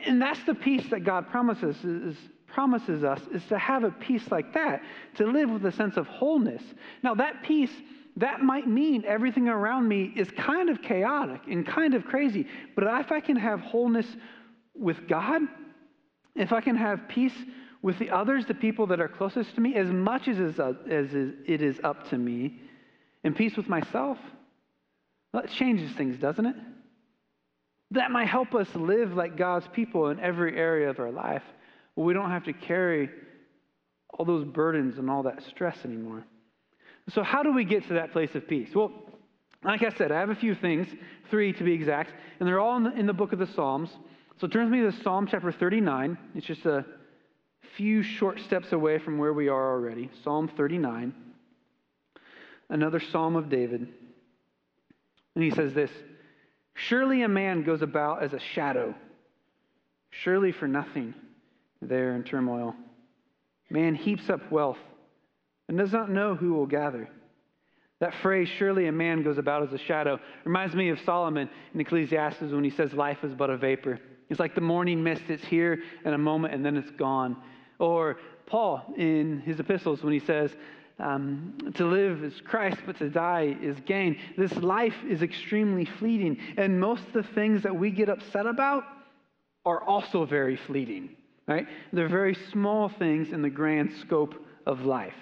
And 0.07 0.21
that's 0.23 0.43
the 0.45 0.55
peace 0.55 0.89
that 0.91 1.05
God 1.05 1.29
promises 1.29 1.77
is, 1.85 2.17
promises 2.47 3.05
us 3.05 3.21
is 3.33 3.45
to 3.47 3.59
have 3.59 3.85
a 3.85 3.91
peace 3.91 4.31
like 4.31 4.55
that, 4.55 4.83
to 5.17 5.27
live 5.27 5.51
with 5.51 5.67
a 5.67 5.73
sense 5.73 5.97
of 5.97 6.07
wholeness. 6.07 6.63
Now 7.03 7.15
that 7.17 7.43
peace 7.43 7.73
that 8.19 8.41
might 8.41 8.67
mean 8.67 9.05
everything 9.07 9.49
around 9.49 9.87
me 9.87 10.13
is 10.17 10.29
kind 10.33 10.69
of 10.69 10.83
chaotic 10.83 11.43
and 11.49 11.65
kind 11.65 11.95
of 11.95 12.05
crazy. 12.05 12.47
But 12.75 12.85
if 13.01 13.13
I 13.13 13.21
can 13.21 13.37
have 13.37 13.61
wholeness 13.61 14.07
with 14.75 15.07
God, 15.07 15.43
if 16.35 16.53
I 16.53 16.61
can 16.61 16.75
have 16.77 17.09
peace 17.09 17.35
with 17.81 17.97
the 18.01 18.11
others, 18.11 18.45
the 18.45 18.55
people 18.55 18.89
that 18.89 19.01
are 19.01 19.07
closest 19.07 19.55
to 19.55 19.61
me, 19.61 19.77
as 19.77 19.89
much 19.89 20.27
as 20.27 20.59
uh, 20.59 20.73
it 20.87 21.63
is 21.63 21.81
up 21.85 22.09
to 22.11 22.19
me, 22.19 22.61
and 23.23 23.37
peace 23.37 23.57
with 23.57 23.69
myself, 23.69 24.19
well, 25.33 25.43
it 25.43 25.51
changes 25.51 25.93
things, 25.93 26.19
doesn't 26.19 26.47
it? 26.47 26.57
That 27.93 28.11
might 28.11 28.29
help 28.29 28.55
us 28.55 28.69
live 28.75 29.15
like 29.15 29.37
God's 29.37 29.67
people 29.73 30.09
in 30.09 30.21
every 30.21 30.57
area 30.57 30.91
of 30.91 30.99
our 30.99 31.11
life. 31.11 31.43
We 31.97 32.15
don't 32.15 32.31
have 32.31 32.45
to 32.45 32.53
carry 32.53 33.11
all 34.11 34.25
those 34.25 34.45
burdens 34.45 34.99
and 34.99 35.11
all 35.11 35.23
that 35.25 35.43
stress 35.43 35.85
anymore. 35.85 36.25
So, 37.11 37.23
how 37.23 37.43
do 37.43 37.53
we 37.53 37.65
get 37.65 37.87
to 37.89 37.95
that 37.95 38.13
place 38.13 38.35
of 38.35 38.47
peace? 38.47 38.69
Well, 38.75 38.93
like 39.65 39.83
I 39.83 39.91
said, 39.91 40.13
I 40.13 40.21
have 40.21 40.31
a 40.31 40.37
few 40.37 40.55
things, 40.55 40.87
three 41.31 41.53
to 41.55 41.65
be 41.65 41.73
exact, 41.73 42.13
and 42.39 42.47
they're 42.47 42.61
all 42.61 42.77
in 42.77 42.85
the, 42.85 42.93
in 42.93 43.07
the 43.07 43.13
book 43.13 43.33
of 43.33 43.39
the 43.39 43.47
Psalms. 43.47 43.91
So, 44.41 44.47
turn 44.47 44.71
with 44.71 44.81
me 44.81 44.91
to 44.91 45.03
Psalm 45.03 45.27
chapter 45.29 45.51
39. 45.51 46.19
It's 46.35 46.47
just 46.47 46.67
a 46.67 46.85
few 47.77 48.03
short 48.03 48.41
steps 48.41 48.73
away 48.73 48.99
from 48.99 49.19
where 49.19 49.33
we 49.33 49.49
are 49.49 49.73
already. 49.73 50.11
Psalm 50.23 50.49
39, 50.57 51.15
another 52.69 53.01
psalm 53.01 53.37
of 53.37 53.49
David. 53.49 53.89
And 55.35 55.45
he 55.45 55.51
says 55.51 55.75
this 55.75 55.91
Surely 56.75 57.23
a 57.23 57.29
man 57.29 57.63
goes 57.63 57.83
about 57.83 58.23
as 58.23 58.33
a 58.33 58.39
shadow, 58.39 58.95
surely 60.11 60.53
for 60.53 60.69
nothing 60.69 61.15
there 61.83 62.15
in 62.15 62.25
turmoil. 62.25 62.75
Man 63.71 63.95
heaps 63.95 64.31
up 64.31 64.51
wealth 64.51 64.79
and 65.69 65.77
does 65.77 65.93
not 65.93 66.11
know 66.11 66.35
who 66.35 66.55
will 66.55 66.67
gather. 66.67 67.09
That 68.01 68.15
phrase, 68.23 68.49
surely 68.49 68.87
a 68.87 68.93
man 68.93 69.23
goes 69.23 69.39
about 69.39 69.65
as 69.65 69.73
a 69.73 69.79
shadow, 69.79 70.21
reminds 70.45 70.75
me 70.75 70.89
of 70.91 71.01
Solomon 71.01 71.51
in 71.75 71.81
Ecclesiastes 71.81 72.41
when 72.41 72.65
he 72.65 72.71
says 72.71 72.93
life 72.93 73.25
is 73.25 73.35
but 73.35 73.51
a 73.51 73.57
vapor. 73.57 73.99
It's 74.29 74.39
like 74.39 74.55
the 74.55 74.61
morning 74.61 75.03
mist, 75.03 75.23
it's 75.29 75.45
here 75.45 75.83
in 76.05 76.15
a 76.15 76.19
moment 76.19 76.55
and 76.55 76.65
then 76.65 76.77
it's 76.77 76.91
gone. 76.93 77.37
Or 77.79 78.19
Paul 78.47 78.95
in 78.97 79.41
his 79.41 79.59
epistles 79.59 80.03
when 80.03 80.13
he 80.13 80.21
says, 80.21 80.55
um, 80.99 81.55
to 81.75 81.85
live 81.85 82.25
is 82.25 82.41
Christ, 82.41 82.79
but 82.87 82.99
to 82.99 83.09
die 83.09 83.57
is 83.61 83.79
gain. 83.87 84.19
This 84.37 84.53
life 84.57 84.97
is 85.09 85.23
extremely 85.23 85.85
fleeting. 85.85 86.39
And 86.57 86.81
most 86.81 87.03
of 87.07 87.13
the 87.13 87.23
things 87.35 87.63
that 87.63 87.75
we 87.75 87.91
get 87.91 88.09
upset 88.09 88.47
about 88.47 88.85
are 89.65 89.83
also 89.83 90.25
very 90.25 90.57
fleeting, 90.57 91.11
right? 91.47 91.67
They're 91.93 92.09
very 92.09 92.37
small 92.53 92.89
things 92.89 93.33
in 93.33 93.43
the 93.43 93.51
grand 93.51 93.93
scope 94.01 94.35
of 94.67 94.85
life, 94.85 95.15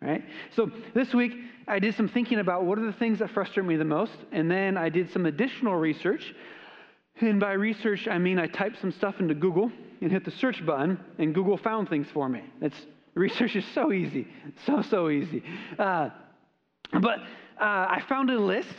right? 0.00 0.24
So 0.54 0.70
this 0.94 1.14
week, 1.14 1.32
I 1.68 1.78
did 1.78 1.94
some 1.94 2.08
thinking 2.08 2.38
about 2.38 2.64
what 2.64 2.78
are 2.78 2.84
the 2.84 2.92
things 2.92 3.20
that 3.20 3.30
frustrate 3.30 3.66
me 3.66 3.76
the 3.76 3.84
most. 3.84 4.16
And 4.32 4.50
then 4.50 4.76
I 4.76 4.88
did 4.88 5.10
some 5.12 5.26
additional 5.26 5.76
research. 5.76 6.34
And 7.20 7.38
by 7.38 7.52
research, 7.52 8.08
I 8.08 8.18
mean 8.18 8.38
I 8.38 8.48
typed 8.48 8.80
some 8.80 8.90
stuff 8.92 9.20
into 9.20 9.34
Google 9.34 9.70
and 10.00 10.10
hit 10.10 10.24
the 10.24 10.30
search 10.32 10.64
button, 10.66 10.98
and 11.18 11.32
Google 11.32 11.56
found 11.56 11.88
things 11.88 12.08
for 12.12 12.28
me. 12.28 12.42
It's 12.60 12.86
Research 13.14 13.56
is 13.56 13.64
so 13.74 13.92
easy, 13.92 14.26
so, 14.66 14.82
so 14.82 15.10
easy. 15.10 15.42
Uh, 15.78 16.10
but 17.00 17.18
uh, 17.60 17.64
I 17.64 18.02
found 18.08 18.30
a 18.30 18.38
list 18.38 18.74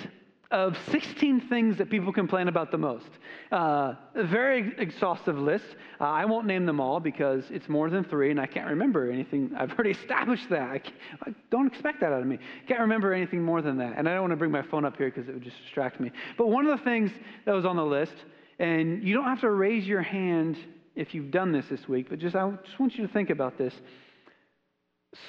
of 0.53 0.77
16 0.91 1.49
things 1.49 1.77
that 1.79 1.89
people 1.89 2.13
complain 2.13 2.47
about 2.47 2.69
the 2.69 2.77
most. 2.77 3.09
Uh, 3.51 3.95
a 4.13 4.23
very 4.23 4.71
exhaustive 4.77 5.35
list. 5.35 5.65
Uh, 5.99 6.03
I 6.03 6.25
won't 6.25 6.45
name 6.45 6.67
them 6.67 6.79
all 6.79 6.99
because 6.99 7.43
it's 7.49 7.67
more 7.67 7.89
than 7.89 8.03
three 8.03 8.29
and 8.29 8.39
I 8.39 8.45
can't 8.45 8.69
remember 8.69 9.09
anything. 9.09 9.51
I've 9.57 9.71
already 9.71 9.91
established 10.01 10.49
that. 10.51 10.61
I, 10.61 10.81
I 11.25 11.33
don't 11.49 11.65
expect 11.65 12.01
that 12.01 12.13
out 12.13 12.21
of 12.21 12.27
me. 12.27 12.37
Can't 12.67 12.81
remember 12.81 13.13
anything 13.13 13.41
more 13.41 13.63
than 13.63 13.77
that. 13.77 13.95
And 13.97 14.07
I 14.07 14.13
don't 14.13 14.21
want 14.21 14.31
to 14.33 14.37
bring 14.37 14.51
my 14.51 14.61
phone 14.61 14.85
up 14.85 14.95
here 14.95 15.09
because 15.09 15.27
it 15.27 15.33
would 15.33 15.43
just 15.43 15.57
distract 15.63 15.99
me. 15.99 16.11
But 16.37 16.49
one 16.49 16.67
of 16.67 16.77
the 16.77 16.83
things 16.83 17.09
that 17.45 17.53
was 17.53 17.65
on 17.65 17.75
the 17.75 17.85
list, 17.85 18.13
and 18.59 19.03
you 19.03 19.15
don't 19.15 19.25
have 19.25 19.41
to 19.41 19.49
raise 19.49 19.87
your 19.87 20.03
hand 20.03 20.57
if 20.95 21.15
you've 21.15 21.31
done 21.31 21.51
this 21.51 21.65
this 21.67 21.87
week, 21.87 22.07
but 22.11 22.19
just 22.19 22.35
I 22.35 22.51
just 22.63 22.79
want 22.79 22.95
you 22.95 23.07
to 23.07 23.11
think 23.11 23.31
about 23.31 23.57
this 23.57 23.73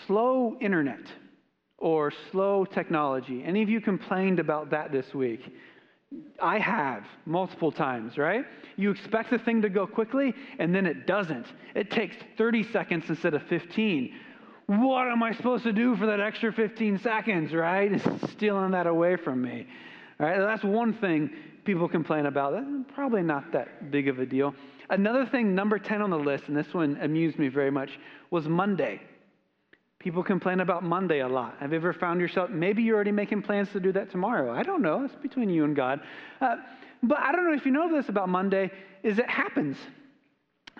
slow 0.07 0.57
internet 0.61 1.07
or 1.79 2.13
slow 2.31 2.65
technology. 2.65 3.43
Any 3.45 3.63
of 3.63 3.69
you 3.69 3.81
complained 3.81 4.39
about 4.39 4.71
that 4.71 4.93
this 4.93 5.13
week? 5.15 5.55
I 6.41 6.59
have 6.59 7.05
multiple 7.27 7.73
times, 7.73 8.17
right? 8.19 8.45
You 8.77 8.91
expect 8.91 9.31
the 9.31 9.39
thing 9.39 9.63
to 9.63 9.69
go 9.69 9.87
quickly 9.87 10.33
and 10.59 10.75
then 10.75 10.87
it 10.87 11.07
doesn't. 11.07 11.47
It 11.75 11.91
takes 11.91 12.17
30 12.39 12.71
seconds 12.73 13.05
instead 13.09 13.35
of 13.35 13.43
15. 13.45 14.15
What 14.67 15.09
am 15.09 15.23
I 15.23 15.33
supposed 15.33 15.65
to 15.65 15.73
do 15.73 15.97
for 15.97 16.07
that 16.07 16.21
extra 16.21 16.53
15 16.53 16.99
seconds, 17.01 17.53
right? 17.53 17.93
It's 17.93 18.33
stealing 18.33 18.71
that 18.71 18.87
away 18.87 19.17
from 19.17 19.43
me. 19.43 19.67
All 20.21 20.27
right, 20.27 20.39
that's 20.39 20.65
one 20.65 20.95
thing 20.95 21.31
people 21.65 21.89
complain 21.89 22.27
about. 22.27 22.55
Probably 22.95 23.23
not 23.23 23.53
that 23.53 23.91
big 23.91 24.09
of 24.09 24.21
a 24.21 24.27
deal. 24.27 24.55
Another 24.91 25.27
thing, 25.27 25.55
number 25.55 25.79
10 25.79 26.01
on 26.01 26.11
the 26.11 26.19
list, 26.19 26.45
and 26.49 26.57
this 26.57 26.73
one 26.73 26.97
amused 27.01 27.39
me 27.39 27.49
very 27.49 27.71
much, 27.71 27.99
was 28.31 28.47
Monday. 28.49 29.01
People 30.05 30.23
complain 30.23 30.61
about 30.61 30.85
Monday 30.85 31.21
a 31.21 31.29
lot. 31.29 31.57
Have 31.61 31.73
you 31.73 31.77
ever 31.79 31.95
found 31.95 32.21
yourself, 32.21 32.51
maybe 32.51 32.83
you're 32.83 32.95
already 32.95 33.11
making 33.11 33.41
plans 33.41 33.71
to 33.71 33.81
do 33.81 33.91
that 33.93 34.11
tomorrow? 34.11 34.53
I 34.53 34.63
don't 34.63 34.83
know. 34.83 35.03
It's 35.03 35.15
between 35.15 35.49
you 35.49 35.65
and 35.65 35.75
God. 35.75 36.01
Uh, 36.43 36.57
but 37.03 37.21
I 37.21 37.33
don't 37.33 37.47
know 37.47 37.55
if 37.55 37.65
you 37.65 37.73
know 37.73 37.91
this 37.91 38.11
about 38.11 38.29
Monday, 38.29 38.71
is 39.03 39.19
it 39.19 39.31
happens. 39.31 39.79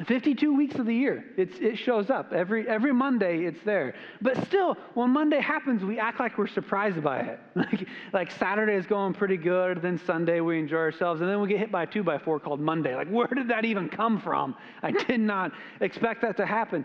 52 0.07 0.55
weeks 0.55 0.75
of 0.75 0.85
the 0.85 0.95
year, 0.95 1.25
it's, 1.39 1.57
it 1.59 1.77
shows 1.77 2.11
up. 2.11 2.35
Every, 2.35 2.69
every 2.69 2.93
Monday, 2.93 3.45
it's 3.47 3.63
there. 3.65 3.95
But 4.21 4.45
still, 4.45 4.77
when 4.93 5.09
Monday 5.11 5.41
happens, 5.41 5.83
we 5.83 5.99
act 5.99 6.21
like 6.21 6.37
we're 6.37 6.47
surprised 6.47 7.03
by 7.03 7.21
it. 7.21 7.41
Like, 7.57 7.89
like 8.13 8.31
Saturday 8.33 8.75
is 8.75 8.85
going 8.85 9.15
pretty 9.15 9.39
good, 9.39 9.81
then 9.81 9.99
Sunday 10.05 10.41
we 10.41 10.59
enjoy 10.59 10.77
ourselves, 10.77 11.23
and 11.23 11.31
then 11.31 11.41
we 11.41 11.49
get 11.49 11.61
hit 11.61 11.73
by 11.73 11.85
a 11.85 11.87
two 11.87 12.03
by 12.03 12.19
four 12.19 12.39
called 12.39 12.61
Monday. 12.61 12.95
Like, 12.95 13.09
where 13.09 13.29
did 13.29 13.49
that 13.49 13.65
even 13.65 13.89
come 13.89 14.21
from? 14.21 14.55
I 14.83 14.91
did 14.91 15.21
not 15.21 15.53
expect 15.81 16.21
that 16.23 16.37
to 16.37 16.45
happen. 16.45 16.85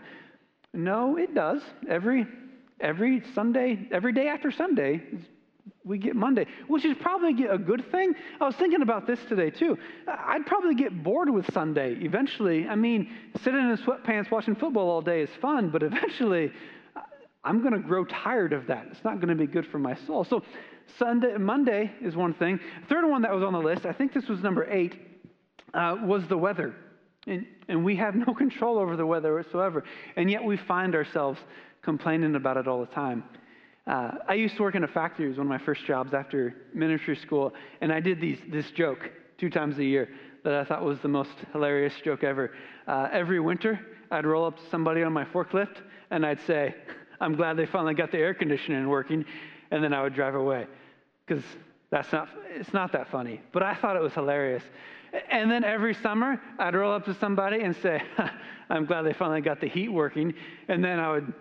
No, 0.72 1.16
it 1.16 1.34
does. 1.34 1.62
Every 1.88 2.26
every 2.80 3.22
Sunday, 3.34 3.88
every 3.92 4.12
day 4.12 4.28
after 4.28 4.50
Sunday, 4.50 5.02
we 5.84 5.98
get 5.98 6.14
Monday, 6.16 6.46
which 6.68 6.84
is 6.84 6.96
probably 7.00 7.44
a 7.46 7.58
good 7.58 7.90
thing. 7.90 8.14
I 8.40 8.44
was 8.44 8.54
thinking 8.56 8.82
about 8.82 9.06
this 9.06 9.18
today 9.28 9.50
too. 9.50 9.76
I'd 10.06 10.46
probably 10.46 10.74
get 10.74 11.02
bored 11.02 11.28
with 11.30 11.52
Sunday 11.52 11.94
eventually. 12.00 12.66
I 12.66 12.76
mean, 12.76 13.10
sitting 13.42 13.60
in 13.60 13.76
sweatpants 13.78 14.30
watching 14.30 14.54
football 14.54 14.88
all 14.88 15.02
day 15.02 15.22
is 15.22 15.30
fun, 15.40 15.70
but 15.70 15.82
eventually 15.82 16.52
I'm 17.44 17.60
going 17.60 17.72
to 17.72 17.80
grow 17.80 18.04
tired 18.04 18.52
of 18.52 18.66
that. 18.66 18.86
It's 18.90 19.04
not 19.04 19.16
going 19.16 19.28
to 19.28 19.34
be 19.34 19.46
good 19.46 19.66
for 19.66 19.78
my 19.78 19.94
soul. 20.06 20.24
So 20.24 20.42
Sunday, 20.98 21.36
Monday 21.36 21.90
is 22.00 22.14
one 22.14 22.34
thing. 22.34 22.60
Third 22.88 23.08
one 23.08 23.22
that 23.22 23.32
was 23.32 23.42
on 23.42 23.52
the 23.52 23.60
list, 23.60 23.86
I 23.86 23.92
think 23.92 24.12
this 24.12 24.28
was 24.28 24.42
number 24.42 24.70
eight, 24.70 24.94
uh, 25.72 25.96
was 26.02 26.26
the 26.28 26.36
weather. 26.36 26.74
And, 27.30 27.46
and 27.68 27.84
we 27.84 27.96
have 27.96 28.14
no 28.26 28.34
control 28.34 28.78
over 28.78 28.96
the 28.96 29.06
weather 29.06 29.34
whatsoever. 29.34 29.84
And 30.16 30.30
yet 30.30 30.44
we 30.44 30.58
find 30.58 30.94
ourselves 30.94 31.40
complaining 31.80 32.34
about 32.34 32.58
it 32.58 32.68
all 32.68 32.80
the 32.80 32.92
time. 32.92 33.24
Uh, 33.86 34.12
I 34.28 34.34
used 34.34 34.56
to 34.56 34.62
work 34.62 34.74
in 34.74 34.84
a 34.84 34.88
factory. 34.88 35.24
It 35.24 35.28
was 35.30 35.38
one 35.38 35.46
of 35.46 35.50
my 35.50 35.64
first 35.64 35.86
jobs 35.86 36.12
after 36.12 36.54
ministry 36.74 37.16
school. 37.16 37.54
And 37.80 37.90
I 37.90 38.00
did 38.00 38.20
these, 38.20 38.38
this 38.50 38.70
joke 38.72 39.10
two 39.38 39.48
times 39.48 39.78
a 39.78 39.84
year 39.84 40.10
that 40.44 40.54
I 40.54 40.64
thought 40.64 40.82
was 40.84 40.98
the 41.00 41.08
most 41.08 41.30
hilarious 41.52 41.94
joke 42.04 42.24
ever. 42.24 42.52
Uh, 42.86 43.08
every 43.12 43.40
winter, 43.40 43.80
I'd 44.10 44.26
roll 44.26 44.46
up 44.46 44.56
to 44.58 44.62
somebody 44.70 45.02
on 45.02 45.12
my 45.12 45.24
forklift 45.24 45.76
and 46.10 46.26
I'd 46.26 46.40
say, 46.46 46.74
I'm 47.20 47.36
glad 47.36 47.56
they 47.56 47.66
finally 47.66 47.94
got 47.94 48.10
the 48.10 48.18
air 48.18 48.34
conditioning 48.34 48.88
working. 48.88 49.24
And 49.70 49.82
then 49.84 49.92
I 49.92 50.02
would 50.02 50.14
drive 50.14 50.34
away 50.34 50.66
because 51.26 51.44
that's 51.90 52.10
not, 52.12 52.28
it's 52.48 52.72
not 52.72 52.92
that 52.92 53.10
funny. 53.10 53.40
But 53.52 53.62
I 53.62 53.74
thought 53.74 53.96
it 53.96 54.02
was 54.02 54.12
hilarious. 54.12 54.64
And 55.30 55.50
then 55.50 55.64
every 55.64 55.94
summer, 55.94 56.40
I'd 56.58 56.74
roll 56.74 56.92
up 56.92 57.04
to 57.06 57.14
somebody 57.14 57.62
and 57.62 57.74
say, 57.76 58.02
I'm 58.70 58.86
glad 58.86 59.02
they 59.02 59.12
finally 59.12 59.40
got 59.40 59.60
the 59.60 59.68
heat 59.68 59.88
working. 59.88 60.34
And 60.68 60.84
then 60.84 60.98
I 61.00 61.10
would, 61.10 61.32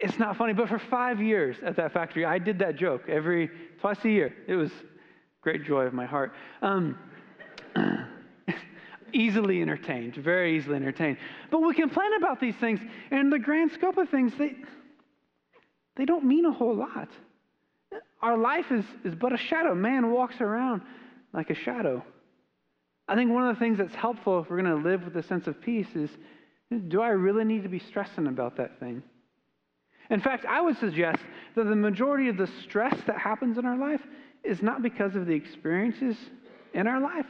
it's 0.00 0.18
not 0.18 0.36
funny, 0.36 0.52
but 0.52 0.68
for 0.68 0.78
five 0.78 1.20
years 1.20 1.56
at 1.64 1.76
that 1.76 1.92
factory, 1.92 2.24
I 2.24 2.38
did 2.38 2.58
that 2.58 2.76
joke 2.76 3.08
every, 3.08 3.50
twice 3.80 3.98
a 4.04 4.08
year. 4.08 4.34
It 4.46 4.56
was 4.56 4.70
great 5.40 5.64
joy 5.64 5.82
of 5.82 5.94
my 5.94 6.04
heart. 6.04 6.32
Um, 6.60 6.98
easily 9.12 9.62
entertained, 9.62 10.14
very 10.16 10.56
easily 10.56 10.76
entertained. 10.76 11.16
But 11.50 11.60
we 11.60 11.74
complain 11.74 12.14
about 12.14 12.40
these 12.40 12.54
things, 12.56 12.80
and 13.10 13.32
the 13.32 13.38
grand 13.38 13.72
scope 13.72 13.96
of 13.96 14.08
things, 14.10 14.32
they, 14.38 14.54
they 15.96 16.04
don't 16.04 16.24
mean 16.24 16.44
a 16.44 16.52
whole 16.52 16.76
lot. 16.76 17.08
Our 18.20 18.36
life 18.36 18.70
is, 18.70 18.84
is 19.04 19.14
but 19.14 19.32
a 19.32 19.36
shadow. 19.36 19.74
Man 19.74 20.10
walks 20.10 20.40
around 20.40 20.82
like 21.32 21.50
a 21.50 21.54
shadow. 21.54 22.04
I 23.08 23.14
think 23.14 23.30
one 23.30 23.48
of 23.48 23.56
the 23.56 23.58
things 23.58 23.78
that's 23.78 23.94
helpful 23.94 24.40
if 24.40 24.50
we're 24.50 24.60
going 24.60 24.82
to 24.82 24.88
live 24.88 25.04
with 25.04 25.16
a 25.16 25.22
sense 25.26 25.46
of 25.46 25.60
peace 25.60 25.88
is 25.94 26.10
do 26.88 27.00
I 27.00 27.08
really 27.08 27.44
need 27.44 27.62
to 27.62 27.68
be 27.68 27.78
stressing 27.78 28.26
about 28.26 28.56
that 28.58 28.78
thing? 28.78 29.02
In 30.10 30.20
fact, 30.20 30.44
I 30.44 30.60
would 30.60 30.76
suggest 30.78 31.18
that 31.54 31.64
the 31.64 31.76
majority 31.76 32.28
of 32.28 32.36
the 32.36 32.48
stress 32.64 32.94
that 33.06 33.18
happens 33.18 33.56
in 33.58 33.64
our 33.64 33.78
life 33.78 34.02
is 34.44 34.62
not 34.62 34.82
because 34.82 35.16
of 35.16 35.26
the 35.26 35.34
experiences 35.34 36.16
in 36.74 36.86
our 36.86 37.00
life, 37.00 37.26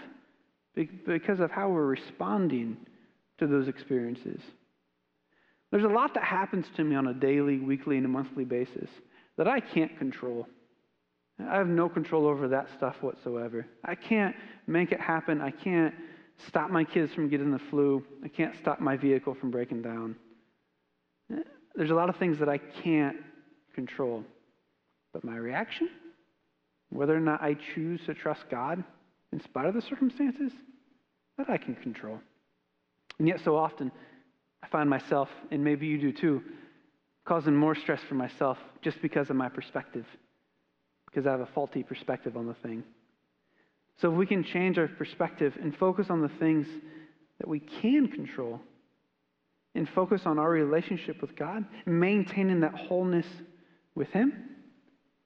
because 0.75 1.41
of 1.41 1.51
how 1.51 1.69
we're 1.69 1.87
responding 1.87 2.77
to 3.39 3.47
those 3.47 3.69
experiences. 3.69 4.41
There's 5.71 5.85
a 5.85 5.89
lot 5.89 6.15
that 6.15 6.25
happens 6.25 6.67
to 6.77 6.85
me 6.85 6.97
on 6.97 7.07
a 7.09 7.15
daily, 7.15 7.59
weekly, 7.59 7.97
and 7.97 8.07
a 8.07 8.09
monthly 8.09 8.45
basis 8.45 8.89
that 9.37 9.47
I 9.47 9.61
can't 9.61 9.97
control. 9.99 10.49
I 11.47 11.57
have 11.57 11.69
no 11.69 11.89
control 11.89 12.27
over 12.27 12.49
that 12.49 12.69
stuff 12.77 12.97
whatsoever. 13.01 13.67
I 13.85 13.95
can't 13.95 14.35
make 14.67 14.91
it 14.91 15.01
happen. 15.01 15.41
I 15.41 15.51
can't 15.51 15.95
stop 16.49 16.71
my 16.71 16.85
kids 16.85 17.15
from 17.15 17.29
getting 17.29 17.53
the 17.53 17.61
flu. 17.71 18.05
I 18.25 18.29
can't 18.29 18.55
stop 18.61 18.81
my 18.81 18.97
vehicle 18.97 19.35
from 19.35 19.51
breaking 19.51 19.83
down. 19.83 20.17
There's 21.75 21.91
a 21.91 21.95
lot 21.95 22.09
of 22.09 22.17
things 22.17 22.39
that 22.41 22.49
I 22.49 22.59
can't 22.59 23.17
control. 23.75 24.25
But 25.13 25.23
my 25.23 25.37
reaction, 25.37 25.89
whether 26.91 27.17
or 27.17 27.21
not 27.21 27.41
I 27.43 27.57
choose 27.75 28.01
to 28.07 28.15
trust 28.15 28.45
God 28.51 28.83
in 29.33 29.41
spite 29.41 29.67
of 29.67 29.75
the 29.75 29.83
circumstances, 29.83 30.53
that 31.37 31.49
I 31.49 31.57
can 31.57 31.77
control. 31.77 32.19
And 33.19 33.29
yet, 33.29 33.41
so 33.45 33.57
often, 33.57 33.93
I 34.63 34.67
find 34.69 34.91
myself, 34.91 35.29
and 35.53 35.63
maybe 35.63 35.87
you 35.87 35.99
do 35.99 36.13
too, 36.13 36.43
causing 37.25 37.55
more 37.55 37.77
stress 37.77 38.01
for 38.09 38.15
myself 38.15 38.59
just 38.83 39.01
because 39.03 39.31
of 39.31 39.37
my 39.37 39.49
perspective 39.49 40.07
because 41.11 41.27
I 41.27 41.31
have 41.31 41.41
a 41.41 41.49
faulty 41.55 41.83
perspective 41.83 42.37
on 42.37 42.47
the 42.47 42.55
thing. 42.55 42.85
So 44.01 44.11
if 44.11 44.17
we 44.17 44.27
can 44.27 44.45
change 44.45 44.79
our 44.79 44.89
perspective 44.89 45.55
and 45.61 45.77
focus 45.77 46.07
on 46.11 46.21
the 46.21 46.31
things 46.39 46.67
that 47.39 47.49
we 47.49 47.61
can 47.61 48.09
control, 48.09 48.61
and 49.75 49.89
focus 49.91 50.23
on 50.25 50.39
our 50.39 50.51
relationship 50.51 51.21
with 51.21 51.37
God, 51.37 51.65
maintaining 51.87 52.61
that 52.61 52.75
wholeness 52.75 53.27
with 53.95 54.09
Him, 54.09 54.33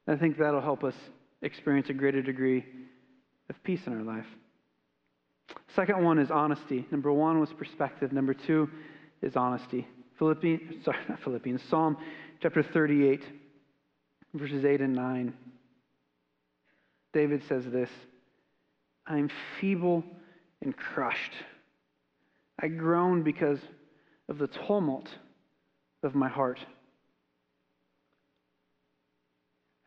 I 0.06 0.16
think 0.16 0.36
that'll 0.38 0.60
help 0.60 0.84
us 0.84 0.94
experience 1.40 1.88
a 1.88 1.94
greater 1.94 2.22
degree 2.22 2.64
of 3.48 3.62
peace 3.64 3.80
in 3.86 3.94
our 3.94 4.02
life. 4.02 4.26
Second 5.74 6.04
one 6.04 6.18
is 6.18 6.30
honesty. 6.30 6.86
Number 6.90 7.12
one 7.12 7.40
was 7.40 7.50
perspective. 7.54 8.12
Number 8.12 8.34
two 8.34 8.68
is 9.22 9.36
honesty. 9.36 9.86
Philippians, 10.18 10.84
sorry, 10.84 10.98
not 11.08 11.22
Philippians, 11.22 11.62
Psalm 11.70 11.96
chapter 12.40 12.62
38, 12.62 13.22
verses 14.34 14.64
8 14.64 14.80
and 14.80 14.94
9. 14.94 15.34
David 17.12 17.42
says 17.48 17.64
this 17.66 17.90
I 19.06 19.18
am 19.18 19.30
feeble 19.60 20.04
and 20.60 20.76
crushed. 20.76 21.32
I 22.60 22.68
groan 22.68 23.22
because 23.22 23.58
of 24.28 24.38
the 24.38 24.46
tumult 24.46 25.08
of 26.02 26.14
my 26.14 26.28
heart. 26.28 26.60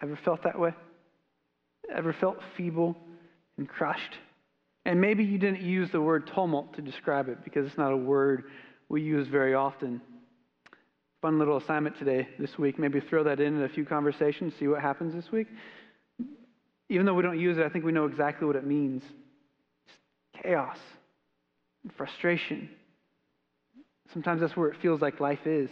Ever 0.01 0.19
felt 0.23 0.43
that 0.43 0.59
way? 0.59 0.73
Ever 1.93 2.13
felt 2.13 2.37
feeble 2.57 2.97
and 3.57 3.67
crushed? 3.67 4.17
And 4.85 5.01
maybe 5.01 5.23
you 5.23 5.37
didn't 5.37 5.61
use 5.61 5.89
the 5.91 6.01
word 6.01 6.29
tumult 6.33 6.75
to 6.75 6.81
describe 6.81 7.29
it 7.29 7.43
because 7.43 7.65
it's 7.65 7.77
not 7.77 7.91
a 7.91 7.97
word 7.97 8.43
we 8.89 9.01
use 9.01 9.27
very 9.27 9.53
often. 9.53 10.01
Fun 11.21 11.39
little 11.39 11.57
assignment 11.57 11.97
today, 11.97 12.27
this 12.37 12.57
week. 12.59 12.77
Maybe 12.77 12.99
throw 12.99 13.23
that 13.23 13.39
in 13.39 13.55
in 13.55 13.63
a 13.63 13.69
few 13.69 13.85
conversations, 13.85 14.53
see 14.59 14.67
what 14.67 14.81
happens 14.81 15.15
this 15.15 15.31
week. 15.31 15.47
Even 16.89 17.05
though 17.05 17.13
we 17.13 17.23
don't 17.23 17.39
use 17.39 17.57
it, 17.57 17.65
I 17.65 17.69
think 17.69 17.85
we 17.85 17.91
know 17.91 18.05
exactly 18.05 18.45
what 18.45 18.55
it 18.55 18.65
means 18.65 19.03
it's 19.03 20.43
chaos 20.43 20.77
and 21.83 21.93
frustration. 21.93 22.69
Sometimes 24.13 24.41
that's 24.41 24.55
where 24.55 24.69
it 24.69 24.81
feels 24.81 25.01
like 25.01 25.19
life 25.19 25.45
is. 25.45 25.69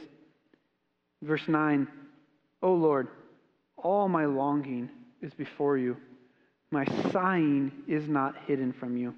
Verse 1.22 1.48
9 1.48 1.88
O 2.62 2.74
Lord, 2.74 3.10
all 3.78 4.08
my 4.08 4.26
longing 4.26 4.90
is 5.22 5.34
before 5.34 5.78
you. 5.78 5.98
My 6.72 6.86
sighing 7.12 7.72
is 7.88 8.08
not 8.08 8.36
hidden 8.48 8.74
from 8.74 8.98
you. 8.98 9.14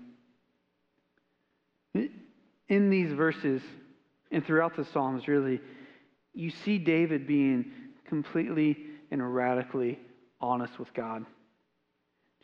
In 2.67 2.89
these 2.89 3.13
verses 3.13 3.61
and 4.31 4.45
throughout 4.45 4.75
the 4.75 4.85
Psalms, 4.85 5.27
really, 5.27 5.61
you 6.33 6.49
see 6.49 6.77
David 6.77 7.27
being 7.27 7.71
completely 8.07 8.77
and 9.11 9.33
radically 9.33 9.99
honest 10.41 10.77
with 10.79 10.93
God, 10.93 11.25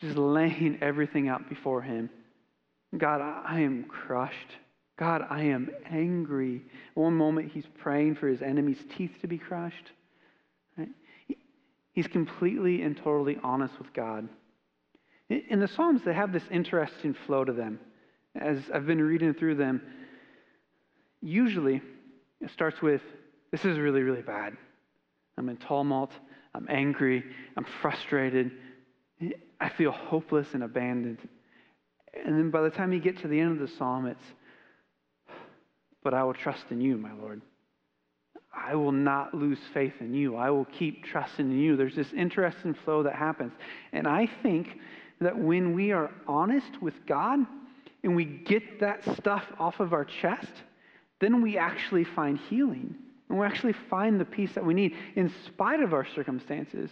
just 0.02 0.16
laying 0.16 0.78
everything 0.82 1.28
out 1.28 1.48
before 1.48 1.80
Him. 1.80 2.10
God, 2.96 3.20
I 3.20 3.60
am 3.60 3.84
crushed. 3.84 4.36
God, 4.98 5.26
I 5.30 5.44
am 5.44 5.70
angry. 5.90 6.62
One 6.94 7.16
moment 7.16 7.50
he's 7.50 7.66
praying 7.78 8.16
for 8.16 8.28
his 8.28 8.42
enemy's 8.42 8.78
teeth 8.96 9.12
to 9.22 9.26
be 9.26 9.38
crushed. 9.38 9.90
Right? 10.76 10.90
He's 11.92 12.06
completely 12.06 12.82
and 12.82 12.96
totally 12.96 13.38
honest 13.42 13.78
with 13.78 13.92
God. 13.94 14.28
In 15.28 15.60
the 15.60 15.68
Psalms, 15.68 16.02
they 16.04 16.12
have 16.12 16.32
this 16.32 16.44
interesting 16.50 17.14
flow 17.26 17.44
to 17.44 17.52
them. 17.52 17.80
As 18.38 18.58
I've 18.72 18.86
been 18.86 19.00
reading 19.00 19.32
through 19.32 19.54
them, 19.54 19.80
usually 21.22 21.80
it 22.40 22.50
starts 22.50 22.82
with, 22.82 23.02
This 23.50 23.64
is 23.64 23.78
really, 23.78 24.02
really 24.02 24.22
bad. 24.22 24.56
I'm 25.38 25.48
in 25.48 25.56
tumult. 25.56 26.12
I'm 26.54 26.66
angry. 26.68 27.24
I'm 27.56 27.66
frustrated. 27.80 28.50
I 29.62 29.68
feel 29.68 29.92
hopeless 29.92 30.48
and 30.54 30.64
abandoned. 30.64 31.18
And 32.24 32.36
then 32.36 32.50
by 32.50 32.62
the 32.62 32.70
time 32.70 32.92
you 32.92 32.98
get 32.98 33.18
to 33.18 33.28
the 33.28 33.38
end 33.38 33.52
of 33.52 33.58
the 33.70 33.76
psalm, 33.76 34.06
it's, 34.06 34.24
But 36.02 36.14
I 36.14 36.24
will 36.24 36.34
trust 36.34 36.64
in 36.70 36.80
you, 36.80 36.98
my 36.98 37.12
Lord. 37.12 37.40
I 38.52 38.74
will 38.74 38.92
not 38.92 39.34
lose 39.34 39.58
faith 39.72 39.94
in 40.00 40.12
you. 40.12 40.36
I 40.36 40.50
will 40.50 40.64
keep 40.66 41.04
trusting 41.04 41.50
in 41.50 41.58
you. 41.58 41.76
There's 41.76 41.94
this 41.94 42.12
interesting 42.12 42.74
flow 42.74 43.04
that 43.04 43.14
happens. 43.14 43.52
And 43.92 44.06
I 44.06 44.28
think 44.42 44.78
that 45.20 45.38
when 45.38 45.74
we 45.74 45.92
are 45.92 46.10
honest 46.26 46.82
with 46.82 46.94
God 47.06 47.38
and 48.02 48.16
we 48.16 48.24
get 48.24 48.80
that 48.80 49.04
stuff 49.16 49.44
off 49.58 49.78
of 49.78 49.92
our 49.92 50.04
chest, 50.04 50.52
then 51.20 51.40
we 51.40 51.56
actually 51.56 52.04
find 52.04 52.36
healing. 52.50 52.96
And 53.28 53.38
we 53.38 53.46
actually 53.46 53.74
find 53.88 54.20
the 54.20 54.24
peace 54.24 54.52
that 54.54 54.66
we 54.66 54.74
need 54.74 54.96
in 55.14 55.32
spite 55.46 55.80
of 55.80 55.94
our 55.94 56.06
circumstances. 56.14 56.90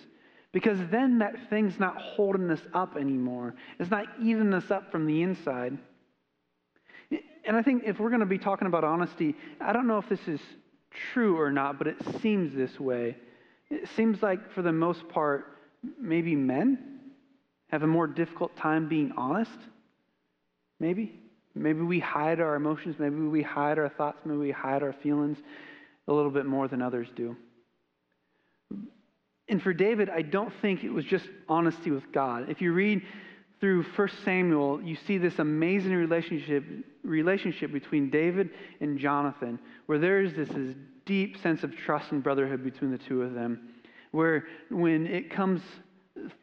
Because 0.53 0.79
then 0.91 1.19
that 1.19 1.49
thing's 1.49 1.79
not 1.79 1.97
holding 1.97 2.51
us 2.51 2.61
up 2.75 2.97
anymore. 2.97 3.55
It's 3.79 3.91
not 3.91 4.07
eating 4.21 4.53
us 4.53 4.71
up 4.71 4.91
from 4.91 5.07
the 5.07 5.23
inside. 5.23 5.79
And 7.45 7.57
I 7.57 7.63
think 7.63 7.85
if 7.87 7.99
we're 8.01 8.11
going 8.11 8.21
to 8.21 8.27
be 8.27 8.39
talking 8.39 8.67
about 8.67 8.85
honesty, 8.85 9.37
I 9.61 9.73
don't 9.73 9.87
know 9.87 9.99
if 9.99 10.09
this 10.09 10.27
is 10.27 10.41
true 11.13 11.41
or 11.41 11.51
not, 11.53 11.79
but 11.79 11.87
it 11.87 11.97
seems 12.21 12.55
this 12.55 12.79
way. 12.81 13.17
It 13.71 13.89
seems 13.97 14.23
like, 14.23 14.53
for 14.53 14.63
the 14.63 14.73
most 14.73 15.09
part, 15.09 15.59
maybe 15.99 16.35
men 16.35 17.01
have 17.71 17.83
a 17.85 17.87
more 17.87 18.07
difficult 18.07 18.57
time 18.57 18.89
being 18.89 19.13
honest? 19.17 19.59
Maybe. 20.81 21.21
Maybe 21.55 21.83
we 21.83 22.01
hide 22.01 22.41
our 22.41 22.57
emotions. 22.57 22.97
Maybe 22.99 23.17
we 23.17 23.43
hide 23.43 23.79
our 23.79 23.89
thoughts. 23.89 24.19
Maybe 24.25 24.39
we 24.39 24.51
hide 24.51 24.83
our 24.83 24.93
feelings 24.93 25.39
a 26.09 26.13
little 26.13 26.31
bit 26.31 26.47
more 26.47 26.67
than 26.69 26.83
others 26.83 27.09
do. 27.15 27.37
And 29.51 29.61
for 29.61 29.75
David, 29.75 30.09
I 30.09 30.23
don't 30.23 30.53
think 30.63 30.85
it 30.85 30.91
was 30.91 31.05
just 31.05 31.27
honesty 31.49 31.91
with 31.91 32.11
God. 32.13 32.49
If 32.49 32.63
you 32.63 32.73
read 32.73 33.03
through 33.59 33.83
1 33.83 34.09
Samuel, 34.25 34.81
you 34.81 34.97
see 35.07 35.19
this 35.19 35.39
amazing 35.39 35.93
relationship, 35.93 36.65
relationship 37.03 37.73
between 37.73 38.09
David 38.11 38.51
and 38.81 38.99
Jonathan, 38.99 39.59
where 39.87 39.99
there 39.99 40.23
is 40.23 40.35
this, 40.35 40.49
this 40.49 40.75
deep 41.05 41.37
sense 41.43 41.65
of 41.65 41.77
trust 41.77 42.13
and 42.13 42.23
brotherhood 42.23 42.63
between 42.65 42.93
the 42.93 42.99
two 42.99 43.23
of 43.23 43.35
them. 43.35 43.69
Where 44.13 44.47
when 44.71 45.07
it 45.07 45.31
comes 45.31 45.61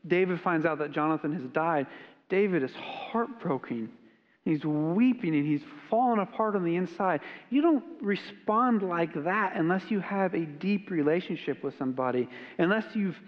David 0.07 0.41
finds 0.41 0.65
out 0.65 0.79
that 0.79 0.91
Jonathan 0.91 1.33
has 1.33 1.43
died, 1.53 1.87
David 2.29 2.63
is 2.63 2.73
heartbroken. 2.75 3.89
He's 4.47 4.63
weeping 4.63 5.35
and 5.35 5.45
he's 5.45 5.63
falling 5.89 6.21
apart 6.21 6.55
on 6.55 6.63
the 6.63 6.77
inside. 6.77 7.19
You 7.49 7.61
don't 7.61 7.83
respond 7.99 8.81
like 8.81 9.13
that 9.25 9.57
unless 9.57 9.91
you 9.91 9.99
have 9.99 10.33
a 10.33 10.45
deep 10.45 10.89
relationship 10.89 11.61
with 11.65 11.77
somebody, 11.77 12.29
unless 12.57 12.85
you've 12.95 13.19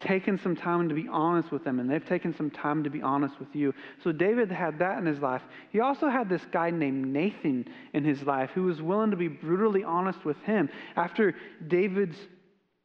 taken 0.00 0.38
some 0.38 0.54
time 0.54 0.90
to 0.90 0.94
be 0.94 1.08
honest 1.10 1.50
with 1.50 1.64
them 1.64 1.80
and 1.80 1.88
they've 1.88 2.04
taken 2.04 2.36
some 2.36 2.50
time 2.50 2.84
to 2.84 2.90
be 2.90 3.00
honest 3.00 3.40
with 3.40 3.48
you. 3.54 3.72
So 4.04 4.12
David 4.12 4.52
had 4.52 4.78
that 4.80 4.98
in 4.98 5.06
his 5.06 5.20
life. 5.20 5.40
He 5.72 5.80
also 5.80 6.10
had 6.10 6.28
this 6.28 6.42
guy 6.52 6.68
named 6.68 7.06
Nathan 7.06 7.66
in 7.94 8.04
his 8.04 8.22
life 8.24 8.50
who 8.54 8.64
was 8.64 8.82
willing 8.82 9.12
to 9.12 9.16
be 9.16 9.28
brutally 9.28 9.82
honest 9.82 10.26
with 10.26 10.36
him. 10.42 10.68
After 10.94 11.34
David's 11.68 12.18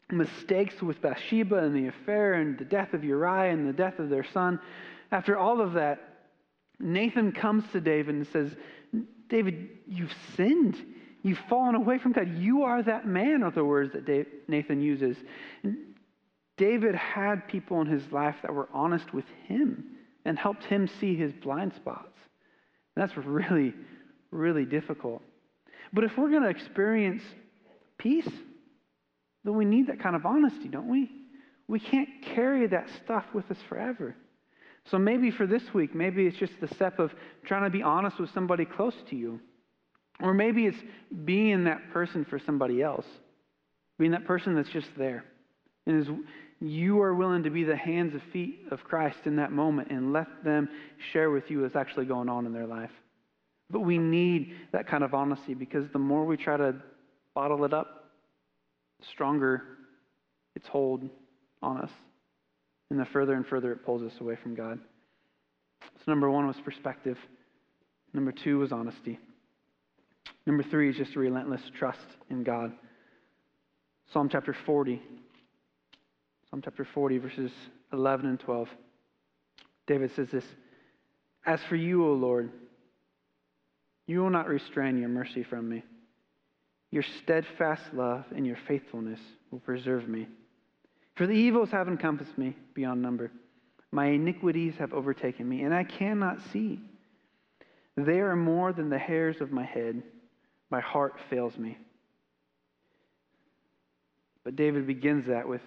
mistakes 0.10 0.82
with 0.82 1.02
Bathsheba 1.02 1.58
and 1.58 1.76
the 1.76 1.88
affair 1.88 2.36
and 2.36 2.58
the 2.58 2.64
death 2.64 2.94
of 2.94 3.04
Uriah 3.04 3.52
and 3.52 3.68
the 3.68 3.74
death 3.74 4.00
of 4.00 4.10
their 4.10 4.26
son, 4.34 4.62
after 5.12 5.38
all 5.38 5.60
of 5.60 5.74
that, 5.74 6.11
Nathan 6.82 7.32
comes 7.32 7.64
to 7.72 7.82
David 7.82 8.16
and 8.16 8.28
says, 8.28 8.56
David, 9.30 9.70
you've 9.88 10.14
sinned. 10.36 10.78
You've 11.24 11.40
fallen 11.50 11.76
away 11.76 11.98
from 12.00 12.12
God. 12.12 12.38
You 12.38 12.64
are 12.64 12.82
that 12.84 13.06
man, 13.06 13.44
are 13.44 13.52
the 13.52 13.64
words 13.64 13.94
that 13.94 14.28
Nathan 14.48 14.82
uses. 14.82 15.18
David 16.58 16.96
had 16.96 17.48
people 17.48 17.82
in 17.82 17.88
his 17.88 18.12
life 18.12 18.36
that 18.42 18.54
were 18.54 18.70
honest 18.74 19.14
with 19.14 19.26
him 19.48 19.86
and 20.26 20.38
helped 20.38 20.64
him 20.64 20.88
see 21.00 21.16
his 21.16 21.32
blind 21.34 21.74
spots. 21.74 22.20
And 22.96 23.02
that's 23.02 23.16
really, 23.18 23.74
really 24.32 24.66
difficult. 24.66 25.22
But 25.94 26.04
if 26.04 26.18
we're 26.18 26.30
going 26.30 26.44
to 26.44 26.50
experience 26.50 27.24
peace, 27.98 28.30
then 29.44 29.56
we 29.56 29.66
need 29.66 29.88
that 29.88 30.00
kind 30.00 30.16
of 30.16 30.26
honesty, 30.26 30.68
don't 30.68 30.90
we? 30.90 31.10
We 31.68 31.80
can't 31.80 32.10
carry 32.22 32.68
that 32.68 32.90
stuff 33.04 33.26
with 33.34 33.50
us 33.50 33.58
forever. 33.70 34.16
So 34.90 34.98
maybe 34.98 35.32
for 35.32 35.46
this 35.46 35.62
week, 35.74 35.94
maybe 35.94 36.26
it's 36.26 36.38
just 36.38 36.54
the 36.60 36.68
step 36.68 37.00
of 37.00 37.12
trying 37.46 37.64
to 37.64 37.70
be 37.70 37.84
honest 37.84 38.20
with 38.20 38.34
somebody 38.34 38.66
close 38.66 38.96
to 39.10 39.16
you. 39.16 39.40
Or 40.22 40.34
maybe 40.34 40.66
it's 40.66 40.78
being 41.26 41.64
that 41.66 41.92
person 41.92 42.26
for 42.26 42.40
somebody 42.40 42.82
else, 42.82 43.06
being 43.98 44.12
that 44.12 44.26
person 44.26 44.56
that's 44.56 44.70
just 44.70 44.90
there. 44.98 45.24
And 45.86 46.02
is 46.02 46.08
you 46.60 47.02
are 47.02 47.16
willing 47.16 47.44
to 47.44 47.50
be 47.50 47.64
the 47.64 47.76
hands 47.76 48.14
and 48.14 48.22
feet 48.32 48.60
of 48.70 48.84
Christ 48.84 49.18
in 49.26 49.36
that 49.38 49.52
moment 49.52 49.90
and 49.90 50.14
let 50.14 50.28
them 50.44 50.70
share 51.12 51.32
with 51.32 51.50
you 51.50 51.62
what's 51.62 51.76
actually 51.76 52.06
going 52.06 52.30
on 52.30 52.46
in 52.46 52.54
their 52.54 52.68
life. 52.68 52.92
But 53.72 53.80
we 53.80 53.98
need 53.98 54.56
that 54.72 54.88
kind 54.88 55.04
of 55.04 55.14
honesty 55.14 55.56
because 55.56 55.90
the 55.92 56.00
more 56.00 56.26
we 56.26 56.38
try 56.38 56.58
to 56.58 56.76
bottle 57.34 57.66
it 57.66 57.74
up, 57.74 58.12
stronger 59.12 59.64
its 60.56 60.68
hold 60.68 61.10
on 61.64 61.78
us. 61.78 61.92
And 62.92 63.00
the 63.00 63.06
further 63.06 63.36
and 63.36 63.48
further 63.48 63.72
it 63.72 63.86
pulls 63.86 64.04
us 64.04 64.12
away 64.20 64.36
from 64.36 64.54
God. 64.54 64.78
So, 65.82 66.12
number 66.12 66.30
one 66.30 66.46
was 66.46 66.58
perspective. 66.66 67.18
Number 68.14 68.34
two 68.34 68.60
was 68.60 68.74
honesty. 68.74 69.18
Number 70.46 70.62
three 70.62 70.90
is 70.90 70.98
just 70.98 71.16
a 71.16 71.20
relentless 71.20 71.62
trust 71.80 72.06
in 72.30 72.44
God. 72.44 72.74
Psalm 74.12 74.28
chapter 74.30 74.54
40. 74.66 75.02
Psalm 76.50 76.62
chapter 76.62 76.86
40, 76.94 77.18
verses 77.20 77.52
11 77.94 78.26
and 78.26 78.40
12. 78.42 78.68
David 79.88 80.12
says 80.14 80.28
this 80.30 80.44
As 81.46 81.62
for 81.70 81.78
you, 81.78 82.06
O 82.06 82.12
Lord, 82.12 82.52
you 84.06 84.20
will 84.20 84.30
not 84.30 84.50
restrain 84.50 84.98
your 84.98 85.08
mercy 85.08 85.44
from 85.44 85.70
me. 85.70 85.82
Your 86.92 87.06
steadfast 87.24 87.84
love 87.94 88.26
and 88.36 88.46
your 88.46 88.58
faithfulness 88.68 89.22
will 89.50 89.60
preserve 89.60 90.10
me. 90.10 90.28
For 91.22 91.28
the 91.28 91.34
evils 91.34 91.70
have 91.70 91.88
encompassed 91.88 92.36
me 92.36 92.56
beyond 92.74 93.00
number. 93.00 93.30
My 93.92 94.08
iniquities 94.08 94.74
have 94.80 94.92
overtaken 94.92 95.48
me, 95.48 95.62
and 95.62 95.72
I 95.72 95.84
cannot 95.84 96.40
see. 96.52 96.80
They 97.96 98.22
are 98.22 98.36
more 98.36 98.74
than 98.74 98.90
the 98.90 98.98
hairs 98.98 99.40
of 99.40 99.52
my 99.52 99.64
head. 99.64 100.02
My 100.72 100.80
heart 100.80 101.20
fails 101.30 101.56
me. 101.60 101.78
But 104.44 104.56
David 104.56 104.88
begins 104.88 105.28
that 105.28 105.48
with, 105.48 105.62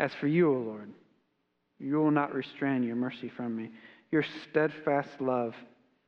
As 0.00 0.12
for 0.14 0.26
you, 0.26 0.50
O 0.50 0.58
Lord, 0.58 0.90
you 1.78 1.94
will 1.94 2.10
not 2.10 2.34
restrain 2.34 2.82
your 2.82 2.96
mercy 2.96 3.28
from 3.28 3.54
me. 3.54 3.70
Your 4.10 4.24
steadfast 4.50 5.20
love 5.20 5.54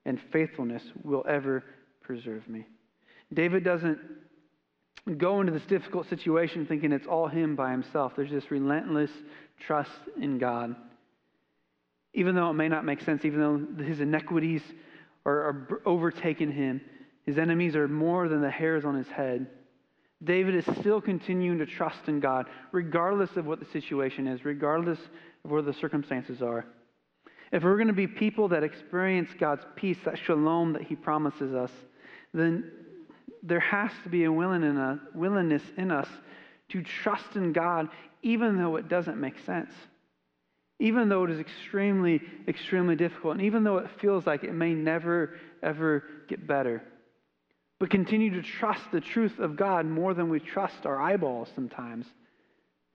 and 0.04 0.18
faithfulness 0.32 0.82
will 1.04 1.24
ever 1.28 1.62
preserve 2.00 2.48
me. 2.48 2.66
David 3.32 3.62
doesn't 3.62 4.00
go 5.16 5.40
into 5.40 5.52
this 5.52 5.64
difficult 5.64 6.08
situation 6.08 6.66
thinking 6.66 6.92
it's 6.92 7.06
all 7.06 7.26
him 7.26 7.56
by 7.56 7.70
himself. 7.70 8.12
There's 8.16 8.30
this 8.30 8.50
relentless 8.50 9.10
trust 9.66 9.90
in 10.20 10.38
God. 10.38 10.76
Even 12.12 12.34
though 12.34 12.50
it 12.50 12.54
may 12.54 12.68
not 12.68 12.84
make 12.84 13.00
sense, 13.02 13.24
even 13.24 13.40
though 13.40 13.84
his 13.84 14.00
iniquities 14.00 14.62
are, 15.24 15.68
are 15.70 15.82
overtaking 15.86 16.52
him, 16.52 16.80
his 17.24 17.38
enemies 17.38 17.76
are 17.76 17.88
more 17.88 18.28
than 18.28 18.40
the 18.40 18.50
hairs 18.50 18.84
on 18.84 18.94
his 18.94 19.08
head. 19.08 19.46
David 20.22 20.54
is 20.54 20.64
still 20.80 21.00
continuing 21.00 21.58
to 21.58 21.66
trust 21.66 22.08
in 22.08 22.20
God, 22.20 22.46
regardless 22.72 23.36
of 23.36 23.46
what 23.46 23.60
the 23.60 23.66
situation 23.66 24.26
is, 24.26 24.44
regardless 24.44 24.98
of 25.44 25.50
where 25.50 25.62
the 25.62 25.72
circumstances 25.72 26.42
are. 26.42 26.66
If 27.52 27.62
we're 27.62 27.76
going 27.76 27.88
to 27.88 27.94
be 27.94 28.06
people 28.06 28.48
that 28.48 28.62
experience 28.62 29.30
God's 29.38 29.64
peace, 29.76 29.98
that 30.04 30.18
shalom 30.18 30.74
that 30.74 30.82
He 30.82 30.94
promises 30.94 31.54
us, 31.54 31.72
then 32.34 32.70
there 33.42 33.60
has 33.60 33.90
to 34.04 34.08
be 34.08 34.24
a 34.24 34.32
willingness 34.32 35.62
in 35.76 35.90
us 35.90 36.08
to 36.70 36.82
trust 36.82 37.36
in 37.36 37.52
God, 37.52 37.88
even 38.22 38.58
though 38.58 38.76
it 38.76 38.88
doesn't 38.88 39.20
make 39.20 39.38
sense. 39.44 39.72
Even 40.78 41.08
though 41.08 41.24
it 41.24 41.30
is 41.30 41.40
extremely, 41.40 42.22
extremely 42.48 42.96
difficult, 42.96 43.34
and 43.34 43.42
even 43.42 43.64
though 43.64 43.78
it 43.78 43.90
feels 44.00 44.26
like 44.26 44.44
it 44.44 44.54
may 44.54 44.72
never, 44.72 45.36
ever 45.62 46.04
get 46.28 46.46
better. 46.46 46.82
But 47.78 47.90
continue 47.90 48.30
to 48.30 48.42
trust 48.42 48.82
the 48.90 49.00
truth 49.00 49.38
of 49.38 49.56
God 49.56 49.84
more 49.86 50.14
than 50.14 50.30
we 50.30 50.40
trust 50.40 50.86
our 50.86 51.00
eyeballs 51.00 51.48
sometimes. 51.54 52.06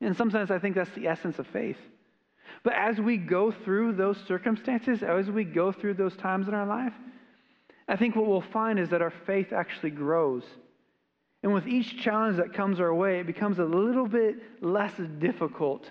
And 0.01 0.15
sometimes 0.15 0.51
I 0.51 0.59
think 0.59 0.75
that's 0.75 0.93
the 0.95 1.07
essence 1.07 1.37
of 1.39 1.47
faith. 1.47 1.77
But 2.63 2.73
as 2.73 2.99
we 2.99 3.17
go 3.17 3.51
through 3.51 3.93
those 3.93 4.17
circumstances, 4.27 5.03
as 5.03 5.29
we 5.29 5.43
go 5.43 5.71
through 5.71 5.95
those 5.95 6.15
times 6.17 6.47
in 6.47 6.53
our 6.53 6.67
life, 6.67 6.93
I 7.87 7.95
think 7.95 8.15
what 8.15 8.25
we'll 8.25 8.41
find 8.41 8.79
is 8.79 8.89
that 8.89 9.01
our 9.01 9.13
faith 9.25 9.53
actually 9.53 9.91
grows. 9.91 10.43
And 11.43 11.53
with 11.53 11.67
each 11.67 12.01
challenge 12.01 12.37
that 12.37 12.53
comes 12.53 12.79
our 12.79 12.93
way, 12.93 13.19
it 13.19 13.27
becomes 13.27 13.59
a 13.59 13.65
little 13.65 14.07
bit 14.07 14.63
less 14.63 14.93
difficult. 15.19 15.89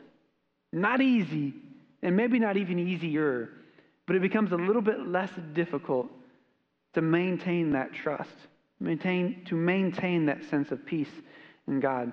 Not 0.73 1.01
easy, 1.01 1.55
and 2.03 2.17
maybe 2.17 2.41
not 2.41 2.57
even 2.57 2.79
easier, 2.81 3.51
but 4.07 4.17
it 4.17 4.23
becomes 4.23 4.51
a 4.51 4.57
little 4.57 4.83
bit 4.83 5.07
less 5.07 5.31
difficult 5.53 6.11
to 6.95 7.03
maintain 7.03 7.71
that 7.73 7.93
trust, 7.93 8.35
maintain, 8.81 9.45
to 9.47 9.55
maintain 9.55 10.27
that 10.27 10.45
sense 10.45 10.73
of 10.73 10.85
peace 10.85 11.11
in 11.69 11.79
God. 11.79 12.13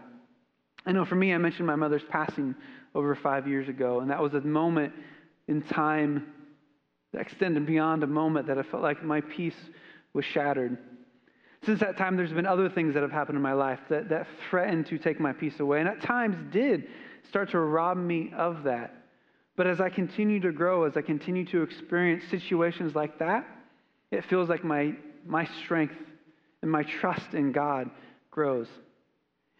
I 0.85 0.91
know 0.91 1.05
for 1.05 1.15
me, 1.15 1.33
I 1.33 1.37
mentioned 1.37 1.67
my 1.67 1.75
mother's 1.75 2.03
passing 2.09 2.55
over 2.93 3.15
five 3.15 3.47
years 3.47 3.67
ago, 3.67 3.99
and 4.01 4.09
that 4.11 4.21
was 4.21 4.33
a 4.33 4.41
moment 4.41 4.93
in 5.47 5.61
time 5.61 6.27
extended 7.13 7.65
beyond 7.65 8.03
a 8.03 8.07
moment 8.07 8.47
that 8.47 8.57
I 8.57 8.63
felt 8.63 8.83
like 8.83 9.03
my 9.03 9.21
peace 9.21 9.55
was 10.13 10.25
shattered. 10.25 10.77
Since 11.65 11.79
that 11.81 11.97
time, 11.97 12.17
there's 12.17 12.33
been 12.33 12.45
other 12.45 12.69
things 12.69 12.93
that 12.93 13.03
have 13.03 13.11
happened 13.11 13.35
in 13.35 13.41
my 13.41 13.53
life 13.53 13.79
that, 13.89 14.09
that 14.09 14.27
threatened 14.49 14.87
to 14.87 14.97
take 14.97 15.19
my 15.19 15.31
peace 15.31 15.59
away, 15.59 15.79
and 15.79 15.87
at 15.87 16.01
times 16.01 16.35
did 16.51 16.87
start 17.29 17.51
to 17.51 17.59
rob 17.59 17.97
me 17.97 18.31
of 18.35 18.63
that. 18.63 18.95
But 19.55 19.67
as 19.67 19.79
I 19.79 19.89
continue 19.89 20.39
to 20.39 20.51
grow, 20.51 20.85
as 20.85 20.97
I 20.97 21.01
continue 21.01 21.45
to 21.47 21.61
experience 21.61 22.23
situations 22.31 22.95
like 22.95 23.19
that, 23.19 23.45
it 24.09 24.25
feels 24.25 24.49
like 24.49 24.63
my, 24.63 24.93
my 25.25 25.45
strength 25.63 25.95
and 26.61 26.71
my 26.71 26.83
trust 26.83 27.33
in 27.33 27.51
God 27.51 27.89
grows. 28.31 28.67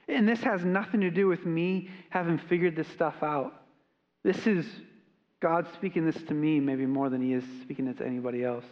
And 0.08 0.28
this 0.28 0.42
has 0.42 0.66
nothing 0.66 1.02
to 1.02 1.12
do 1.12 1.28
with 1.28 1.46
me 1.46 1.90
having 2.10 2.38
figured 2.38 2.76
this 2.76 2.88
stuff 2.90 3.22
out. 3.22 3.62
This 4.24 4.48
is 4.48 4.66
God 5.42 5.68
speaking 5.74 6.06
this 6.06 6.22
to 6.28 6.34
me 6.34 6.60
maybe 6.60 6.86
more 6.86 7.10
than 7.10 7.22
He 7.22 7.34
is 7.34 7.44
speaking 7.64 7.88
it 7.88 7.98
to 7.98 8.06
anybody 8.06 8.44
else. 8.44 8.66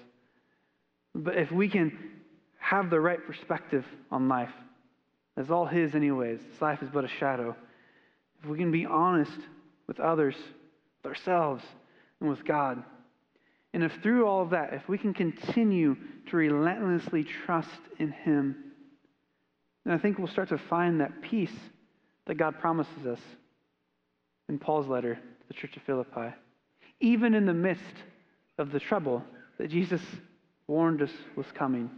But 1.15 1.37
if 1.37 1.51
we 1.51 1.67
can 1.67 1.97
have 2.59 2.89
the 2.89 2.99
right 2.99 3.25
perspective 3.25 3.85
on 4.11 4.29
life, 4.29 4.53
it's 5.35 5.49
all 5.49 5.65
His, 5.65 5.95
anyways. 5.95 6.39
This 6.39 6.61
life 6.61 6.81
is 6.83 6.89
but 6.93 7.03
a 7.03 7.07
shadow. 7.07 7.55
If 8.43 8.49
we 8.49 8.57
can 8.57 8.71
be 8.71 8.85
honest 8.85 9.39
with 9.87 9.99
others, 9.99 10.35
with 11.03 11.09
ourselves, 11.09 11.63
and 12.19 12.29
with 12.29 12.45
God, 12.45 12.83
and 13.73 13.83
if 13.83 13.91
through 14.01 14.25
all 14.25 14.41
of 14.41 14.49
that, 14.51 14.73
if 14.73 14.87
we 14.87 14.97
can 14.97 15.13
continue 15.13 15.95
to 16.29 16.37
relentlessly 16.37 17.25
trust 17.45 17.69
in 17.97 18.11
Him, 18.11 18.55
then 19.85 19.93
I 19.93 19.97
think 19.97 20.17
we'll 20.17 20.27
start 20.27 20.49
to 20.49 20.57
find 20.57 21.01
that 21.01 21.21
peace 21.21 21.55
that 22.27 22.35
God 22.35 22.59
promises 22.59 23.05
us 23.05 23.19
in 24.47 24.59
Paul's 24.59 24.87
letter 24.87 25.15
to 25.15 25.47
the 25.47 25.53
Church 25.53 25.75
of 25.77 25.83
Philippi. 25.83 26.35
Even 26.99 27.33
in 27.33 27.45
the 27.45 27.53
midst 27.53 27.83
of 28.57 28.71
the 28.71 28.79
trouble 28.79 29.23
that 29.57 29.69
Jesus 29.69 30.01
warned 30.67 31.01
us 31.01 31.11
was 31.35 31.45
coming, 31.53 31.89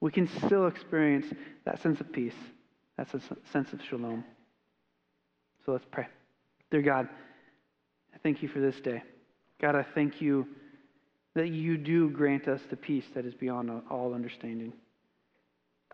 we 0.00 0.10
can 0.10 0.28
still 0.44 0.66
experience 0.66 1.26
that 1.64 1.80
sense 1.80 2.00
of 2.00 2.12
peace, 2.12 2.34
that 2.96 3.08
sense 3.52 3.72
of 3.72 3.80
shalom. 3.88 4.24
So 5.64 5.72
let's 5.72 5.86
pray. 5.90 6.06
Dear 6.70 6.82
God, 6.82 7.08
I 8.14 8.18
thank 8.22 8.42
you 8.42 8.48
for 8.48 8.60
this 8.60 8.80
day. 8.80 9.02
God, 9.60 9.76
I 9.76 9.84
thank 9.94 10.20
you 10.20 10.46
that 11.34 11.48
you 11.48 11.78
do 11.78 12.10
grant 12.10 12.48
us 12.48 12.60
the 12.68 12.76
peace 12.76 13.06
that 13.14 13.24
is 13.24 13.34
beyond 13.34 13.70
all 13.90 14.12
understanding. 14.12 14.72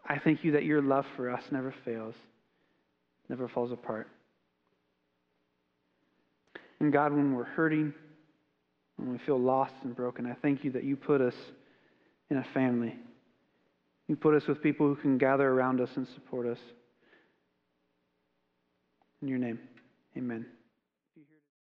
I 0.07 0.19
thank 0.19 0.43
you 0.43 0.53
that 0.53 0.65
your 0.65 0.83
love 0.83 1.07
for 1.17 1.31
us 1.31 1.43
never 1.51 1.73
fails, 1.85 2.15
never 3.29 3.47
falls 3.47 3.71
apart. 3.71 4.09
And 6.81 6.93
God, 6.93 7.13
when 7.13 7.35
we're 7.35 7.45
hurting, 7.45 7.93
when 8.99 9.13
we 9.13 9.19
feel 9.25 9.39
lost 9.39 9.75
and 9.83 9.95
broken, 9.95 10.27
I 10.27 10.35
thank 10.43 10.65
you 10.65 10.71
that 10.73 10.85
you 10.85 10.97
put 10.97 11.21
us 11.21 11.35
in 12.31 12.37
a 12.37 12.47
family. 12.53 12.95
You 14.09 14.17
put 14.17 14.35
us 14.35 14.47
with 14.47 14.63
people 14.63 14.87
who 14.87 14.97
can 14.97 15.19
gather 15.19 15.49
around 15.49 15.81
us 15.81 15.91
and 15.97 16.07
support 16.15 16.47
us. 16.47 16.59
In 19.23 19.29
your 19.29 19.39
name, 19.39 19.59
amen. 20.17 20.47